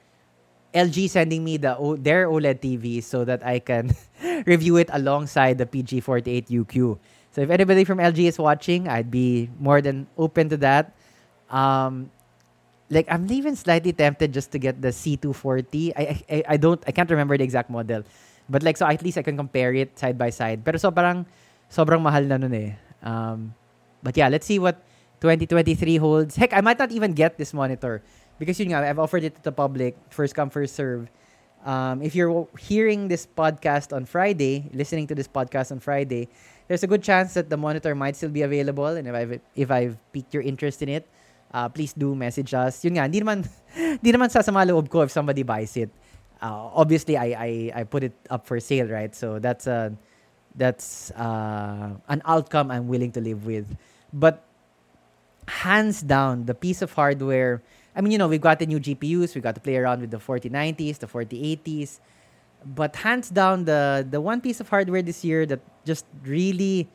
LG 0.73 1.13
sending 1.13 1.45
me 1.45 1.61
the 1.61 1.77
their 2.01 2.27
OLED 2.27 2.65
TV 2.65 3.05
so 3.05 3.25
that 3.29 3.45
I 3.45 3.61
can 3.61 3.93
review 4.49 4.81
it 4.81 4.89
alongside 4.93 5.61
the 5.61 5.69
PG48UQ. 5.69 6.99
So 7.33 7.41
if 7.41 7.49
anybody 7.49 7.85
from 7.85 7.99
LG 8.01 8.25
is 8.25 8.39
watching, 8.41 8.89
I'd 8.89 9.11
be 9.11 9.49
more 9.61 9.81
than 9.81 10.09
open 10.17 10.49
to 10.49 10.57
that. 10.65 10.97
Um, 11.53 12.11
like 12.91 13.07
I'm 13.09 13.31
even 13.31 13.55
slightly 13.57 13.93
tempted 13.93 14.33
just 14.33 14.51
to 14.53 14.59
get 14.59 14.81
the 14.81 14.89
C240. 14.89 15.93
I, 15.97 16.03
I 16.29 16.39
I 16.47 16.57
don't 16.57 16.83
I 16.87 16.93
can't 16.93 17.09
remember 17.09 17.37
the 17.37 17.45
exact 17.45 17.71
model. 17.71 18.05
But 18.49 18.63
like 18.65 18.77
so 18.77 18.89
at 18.89 19.01
least 19.05 19.17
I 19.17 19.23
can 19.23 19.37
compare 19.37 19.73
it 19.73 19.97
side 19.99 20.17
by 20.17 20.29
side. 20.29 20.65
Pero 20.65 20.77
sobrang 20.77 21.25
sobrang 21.73 22.01
mahal 22.05 22.25
na 22.29 22.37
nun 22.37 22.53
eh. 22.53 22.73
Um, 23.05 23.55
but 24.03 24.17
yeah, 24.17 24.29
let's 24.29 24.45
see 24.45 24.59
what 24.59 24.83
2023 25.25 25.97
holds. 25.97 26.37
Heck, 26.37 26.53
I 26.53 26.61
might 26.61 26.79
not 26.79 26.93
even 26.93 27.13
get 27.13 27.39
this 27.39 27.55
monitor 27.55 28.03
because 28.39 28.59
you 28.59 28.67
know 28.67 28.83
I've 28.83 28.99
offered 28.99 29.25
it 29.25 29.37
to 29.39 29.43
the 29.43 29.55
public, 29.55 29.97
first 30.11 30.35
come 30.35 30.51
first 30.51 30.75
serve. 30.75 31.09
Um, 31.63 32.03
if 32.03 32.19
you're 32.19 32.49
hearing 32.59 33.07
this 33.07 33.23
podcast 33.23 33.95
on 33.95 34.05
Friday, 34.05 34.67
listening 34.75 35.07
to 35.07 35.15
this 35.15 35.31
podcast 35.31 35.71
on 35.71 35.79
Friday, 35.79 36.27
there's 36.67 36.83
a 36.83 36.91
good 36.91 37.07
chance 37.07 37.35
that 37.39 37.49
the 37.49 37.57
monitor 37.57 37.95
might 37.95 38.19
still 38.19 38.35
be 38.35 38.43
available, 38.43 38.99
and 38.99 39.07
if 39.07 39.15
I've 39.15 39.41
if 39.55 39.71
I've 39.71 39.95
piqued 40.13 40.35
your 40.35 40.43
interest 40.43 40.83
in 40.83 40.91
it, 40.91 41.07
uh, 41.53 41.69
please 41.69 41.93
do 41.93 42.15
message 42.15 42.55
us. 42.55 42.85
Yun 42.85 42.97
nga, 42.97 43.05
hindi 43.05 43.21
naman, 43.21 43.45
hindi 44.01 44.11
naman 44.13 44.33
sasama 44.33 44.65
loob 44.67 44.89
ko 44.89 45.03
if 45.03 45.11
somebody 45.13 45.43
buys 45.43 45.77
it. 45.77 45.91
Uh, 46.41 46.73
obviously, 46.75 47.17
I, 47.17 47.27
I, 47.39 47.51
I 47.81 47.83
put 47.85 48.03
it 48.03 48.17
up 48.31 48.47
for 48.47 48.59
sale, 48.59 48.89
right? 48.89 49.15
So 49.15 49.39
that's 49.39 49.67
a, 49.67 49.95
that's 50.57 51.11
uh, 51.13 51.95
an 52.09 52.23
outcome 52.25 52.71
I'm 52.71 52.89
willing 52.89 53.13
to 53.13 53.21
live 53.21 53.47
with. 53.47 53.77
But 54.13 54.43
hands 55.47 56.03
down, 56.03 56.47
the 56.47 56.55
piece 56.55 56.83
of 56.83 56.93
hardware, 56.93 57.63
I 57.95 58.01
mean, 58.01 58.13
you 58.13 58.19
know, 58.19 58.29
we've 58.29 58.41
got 58.41 58.59
the 58.59 58.67
new 58.67 58.81
GPUs, 58.81 59.35
we 59.35 59.41
got 59.41 59.55
to 59.55 59.61
play 59.61 59.77
around 59.77 60.01
with 60.01 60.11
the 60.11 60.19
4090s, 60.19 60.99
the 60.99 61.07
4080s. 61.07 62.01
But 62.65 62.97
hands 62.97 63.29
down, 63.29 63.65
the 63.65 64.07
the 64.09 64.21
one 64.21 64.41
piece 64.41 64.61
of 64.61 64.69
hardware 64.69 65.03
this 65.03 65.25
year 65.25 65.45
that 65.47 65.59
just 65.85 66.07
really, 66.23 66.89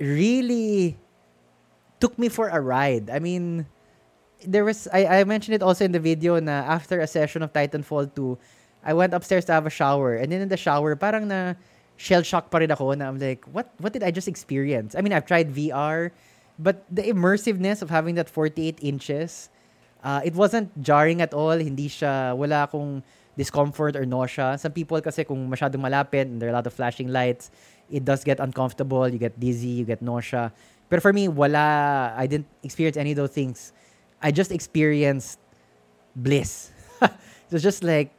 really 0.00 0.96
took 2.00 2.18
me 2.18 2.28
for 2.28 2.48
a 2.48 2.60
ride. 2.60 3.10
I 3.10 3.18
mean, 3.18 3.66
there 4.44 4.64
was 4.64 4.88
I, 4.92 5.20
I 5.20 5.24
mentioned 5.24 5.54
it 5.54 5.62
also 5.62 5.84
in 5.84 5.92
the 5.92 6.00
video 6.00 6.38
na 6.40 6.64
after 6.66 7.00
a 7.00 7.06
session 7.06 7.42
of 7.42 7.52
Titanfall 7.52 8.14
2, 8.14 8.38
I 8.84 8.92
went 8.94 9.14
upstairs 9.14 9.44
to 9.46 9.52
have 9.52 9.66
a 9.66 9.70
shower 9.70 10.14
and 10.14 10.30
then 10.30 10.40
in 10.40 10.48
the 10.48 10.56
shower 10.56 10.94
parang 10.96 11.28
na 11.28 11.54
shell 11.96 12.22
shock 12.22 12.50
pa 12.50 12.58
rin 12.58 12.70
ako 12.70 12.92
na 12.94 13.08
I'm 13.08 13.18
like 13.18 13.44
what 13.48 13.72
what 13.80 13.92
did 13.92 14.02
I 14.02 14.10
just 14.10 14.28
experience? 14.28 14.94
I 14.94 15.00
mean, 15.00 15.12
I've 15.12 15.26
tried 15.26 15.54
VR, 15.54 16.12
but 16.58 16.84
the 16.92 17.02
immersiveness 17.02 17.80
of 17.80 17.90
having 17.90 18.14
that 18.16 18.28
48 18.28 18.78
inches, 18.82 19.48
uh, 20.04 20.20
it 20.24 20.34
wasn't 20.34 20.70
jarring 20.82 21.22
at 21.22 21.32
all. 21.32 21.56
Hindi 21.56 21.88
siya 21.88 22.36
wala 22.36 22.68
akong 22.68 23.02
discomfort 23.36 23.96
or 23.96 24.04
nausea. 24.04 24.56
Some 24.58 24.72
people 24.72 25.00
kasi 25.00 25.24
kung 25.24 25.48
masyadong 25.48 25.80
malapit 25.80 26.28
and 26.28 26.40
there 26.40 26.48
are 26.48 26.56
a 26.56 26.58
lot 26.60 26.66
of 26.66 26.72
flashing 26.72 27.08
lights, 27.08 27.50
it 27.90 28.04
does 28.04 28.24
get 28.24 28.40
uncomfortable, 28.40 29.08
you 29.08 29.18
get 29.18 29.38
dizzy, 29.38 29.80
you 29.80 29.84
get 29.84 30.00
nausea. 30.00 30.52
But 30.88 31.02
for 31.02 31.12
me, 31.12 31.28
wala, 31.28 32.14
I 32.16 32.26
didn't 32.26 32.46
experience 32.62 32.96
any 32.96 33.10
of 33.10 33.16
those 33.16 33.34
things. 33.34 33.72
I 34.22 34.30
just 34.30 34.52
experienced 34.52 35.38
bliss. 36.14 36.70
it 37.02 37.50
was 37.50 37.62
just 37.62 37.82
like, 37.82 38.12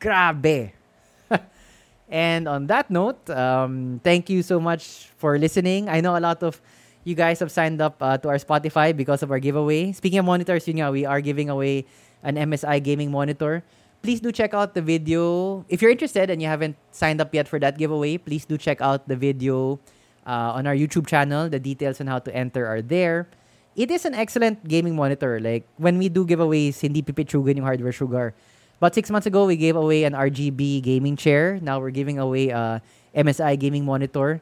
grabe. 0.00 0.72
and 2.08 2.48
on 2.48 2.66
that 2.66 2.90
note, 2.90 3.28
um, 3.30 4.00
thank 4.02 4.28
you 4.28 4.42
so 4.42 4.58
much 4.58 5.10
for 5.16 5.38
listening. 5.38 5.88
I 5.88 6.00
know 6.00 6.16
a 6.16 6.20
lot 6.22 6.42
of 6.42 6.60
you 7.04 7.14
guys 7.14 7.40
have 7.40 7.50
signed 7.50 7.80
up 7.80 7.96
uh, 8.02 8.18
to 8.18 8.28
our 8.28 8.36
Spotify 8.38 8.94
because 8.94 9.22
of 9.22 9.30
our 9.30 9.38
giveaway. 9.38 9.92
Speaking 9.92 10.18
of 10.18 10.26
monitors, 10.26 10.68
yun 10.68 10.78
nga, 10.78 10.92
we 10.92 11.06
are 11.06 11.20
giving 11.20 11.48
away 11.48 11.86
an 12.22 12.36
MSI 12.36 12.82
gaming 12.82 13.10
monitor. 13.10 13.64
Please 14.02 14.20
do 14.20 14.32
check 14.32 14.54
out 14.54 14.74
the 14.74 14.82
video. 14.82 15.64
If 15.68 15.80
you're 15.80 15.90
interested 15.90 16.30
and 16.30 16.40
you 16.40 16.48
haven't 16.48 16.76
signed 16.90 17.20
up 17.20 17.32
yet 17.34 17.48
for 17.48 17.58
that 17.60 17.78
giveaway, 17.78 18.18
please 18.18 18.44
do 18.44 18.56
check 18.56 18.80
out 18.80 19.08
the 19.08 19.16
video 19.16 19.80
uh, 20.26 20.56
on 20.56 20.66
our 20.66 20.74
YouTube 20.74 21.06
channel. 21.06 21.48
The 21.48 21.58
details 21.58 22.00
on 22.00 22.06
how 22.06 22.18
to 22.20 22.34
enter 22.34 22.66
are 22.66 22.82
there. 22.82 23.28
It 23.76 23.90
is 23.90 24.04
an 24.04 24.14
excellent 24.14 24.66
gaming 24.66 24.96
monitor. 24.96 25.38
Like, 25.40 25.66
when 25.76 25.98
we 25.98 26.08
do 26.08 26.26
giveaways, 26.26 26.80
hindi 26.80 27.02
pipitsugan 27.02 27.56
yung 27.56 27.64
hardware 27.64 27.92
sugar. 27.92 28.34
About 28.80 28.94
six 28.94 29.10
months 29.10 29.26
ago, 29.26 29.46
we 29.46 29.56
gave 29.56 29.76
away 29.76 30.04
an 30.04 30.14
RGB 30.14 30.82
gaming 30.82 31.14
chair. 31.14 31.58
Now 31.60 31.78
we're 31.78 31.92
giving 31.92 32.18
away 32.18 32.48
a 32.48 32.82
MSI 33.14 33.58
gaming 33.58 33.84
monitor. 33.84 34.40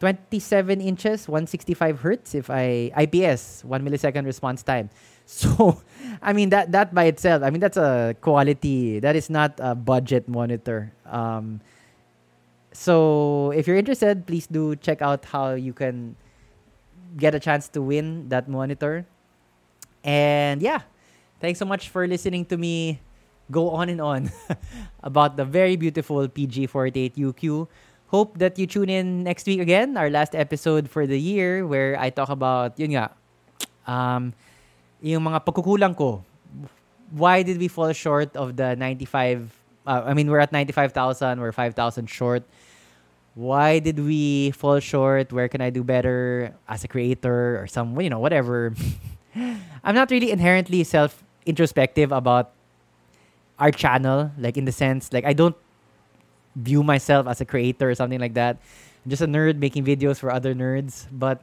27 0.00 0.80
inches, 0.80 1.28
165 1.28 2.00
hertz, 2.00 2.34
if 2.34 2.50
I 2.50 2.90
IPS, 2.96 3.64
one 3.64 3.84
millisecond 3.84 4.26
response 4.26 4.62
time. 4.62 4.90
So, 5.26 5.80
I 6.20 6.34
mean 6.34 6.50
that 6.52 6.72
that 6.76 6.92
by 6.92 7.08
itself, 7.08 7.42
I 7.42 7.48
mean 7.48 7.64
that's 7.64 7.80
a 7.80 8.12
quality. 8.20 9.00
That 9.00 9.16
is 9.16 9.32
not 9.32 9.56
a 9.56 9.74
budget 9.74 10.28
monitor. 10.28 10.92
Um, 11.08 11.64
so 12.74 13.52
if 13.54 13.66
you're 13.66 13.78
interested, 13.78 14.26
please 14.26 14.46
do 14.46 14.74
check 14.74 15.00
out 15.00 15.24
how 15.24 15.54
you 15.54 15.72
can 15.72 16.16
get 17.16 17.34
a 17.34 17.40
chance 17.40 17.68
to 17.70 17.80
win 17.80 18.28
that 18.28 18.50
monitor. 18.50 19.06
And 20.02 20.60
yeah, 20.60 20.82
thanks 21.40 21.58
so 21.58 21.64
much 21.64 21.88
for 21.88 22.06
listening 22.06 22.44
to 22.46 22.58
me 22.58 23.00
go 23.50 23.70
on 23.70 23.88
and 23.88 24.00
on 24.00 24.30
about 25.02 25.36
the 25.36 25.44
very 25.44 25.76
beautiful 25.76 26.26
PG48UQ. 26.26 27.68
Hope 28.08 28.38
that 28.38 28.58
you 28.58 28.66
tune 28.66 28.88
in 28.88 29.22
next 29.22 29.46
week 29.46 29.60
again, 29.60 29.96
our 29.96 30.10
last 30.10 30.34
episode 30.34 30.90
for 30.90 31.06
the 31.06 31.18
year, 31.18 31.66
where 31.66 31.98
I 31.98 32.10
talk 32.10 32.28
about, 32.28 32.78
yun 32.78 32.90
nga, 32.90 33.10
um, 33.86 34.32
yung 35.00 35.24
mga 35.24 35.44
pagkukulang 35.44 35.96
ko. 35.96 36.24
Why 37.10 37.42
did 37.42 37.58
we 37.58 37.68
fall 37.68 37.92
short 37.92 38.34
of 38.36 38.56
the 38.56 38.76
95? 38.76 39.50
Uh, 39.86 40.02
I 40.06 40.14
mean, 40.14 40.30
we're 40.30 40.38
at 40.38 40.52
95,000, 40.52 41.40
we're 41.40 41.52
5,000 41.52 42.06
short 42.06 42.42
why 43.34 43.78
did 43.78 43.98
we 43.98 44.52
fall 44.52 44.78
short? 44.78 45.32
Where 45.32 45.48
can 45.48 45.60
I 45.60 45.70
do 45.70 45.82
better 45.82 46.54
as 46.68 46.84
a 46.84 46.88
creator 46.88 47.60
or 47.60 47.66
some, 47.66 48.00
you 48.00 48.10
know, 48.10 48.18
whatever. 48.18 48.74
I'm 49.84 49.94
not 49.94 50.10
really 50.10 50.30
inherently 50.30 50.84
self 50.84 51.22
introspective 51.44 52.12
about 52.12 52.52
our 53.58 53.70
channel, 53.70 54.30
like 54.38 54.56
in 54.56 54.64
the 54.64 54.72
sense, 54.72 55.12
like 55.12 55.24
I 55.24 55.32
don't 55.32 55.56
view 56.56 56.82
myself 56.82 57.26
as 57.26 57.40
a 57.40 57.44
creator 57.44 57.90
or 57.90 57.94
something 57.94 58.20
like 58.20 58.34
that. 58.34 58.58
I'm 59.04 59.10
just 59.10 59.22
a 59.22 59.26
nerd 59.26 59.58
making 59.58 59.84
videos 59.84 60.18
for 60.18 60.30
other 60.32 60.54
nerds. 60.54 61.06
But 61.10 61.42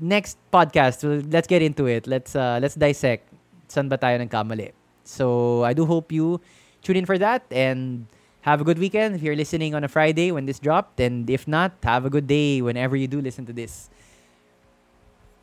next 0.00 0.36
podcast, 0.52 1.02
let's 1.32 1.48
get 1.48 1.62
into 1.62 1.86
it. 1.86 2.06
Let's 2.06 2.36
uh, 2.36 2.58
let's 2.60 2.74
dissect 2.74 3.26
San 3.68 3.88
ba 3.88 3.96
tayo 3.96 4.20
nagkamali. 4.20 4.72
So 5.04 5.64
I 5.64 5.72
do 5.72 5.86
hope 5.86 6.12
you 6.12 6.40
tune 6.82 6.96
in 6.96 7.06
for 7.06 7.18
that 7.18 7.42
and 7.50 8.06
have 8.42 8.60
a 8.60 8.64
good 8.64 8.78
weekend 8.78 9.14
if 9.14 9.22
you're 9.22 9.36
listening 9.36 9.74
on 9.74 9.84
a 9.84 9.88
Friday 9.88 10.32
when 10.32 10.46
this 10.46 10.58
dropped. 10.58 11.00
And 11.00 11.28
if 11.28 11.46
not, 11.46 11.72
have 11.82 12.04
a 12.04 12.10
good 12.10 12.26
day 12.26 12.62
whenever 12.62 12.96
you 12.96 13.06
do 13.06 13.20
listen 13.20 13.46
to 13.46 13.52
this. 13.52 13.90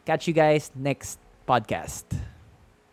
Catch 0.05 0.27
you 0.27 0.33
guys 0.33 0.71
next 0.75 1.19
podcast. 1.47 2.05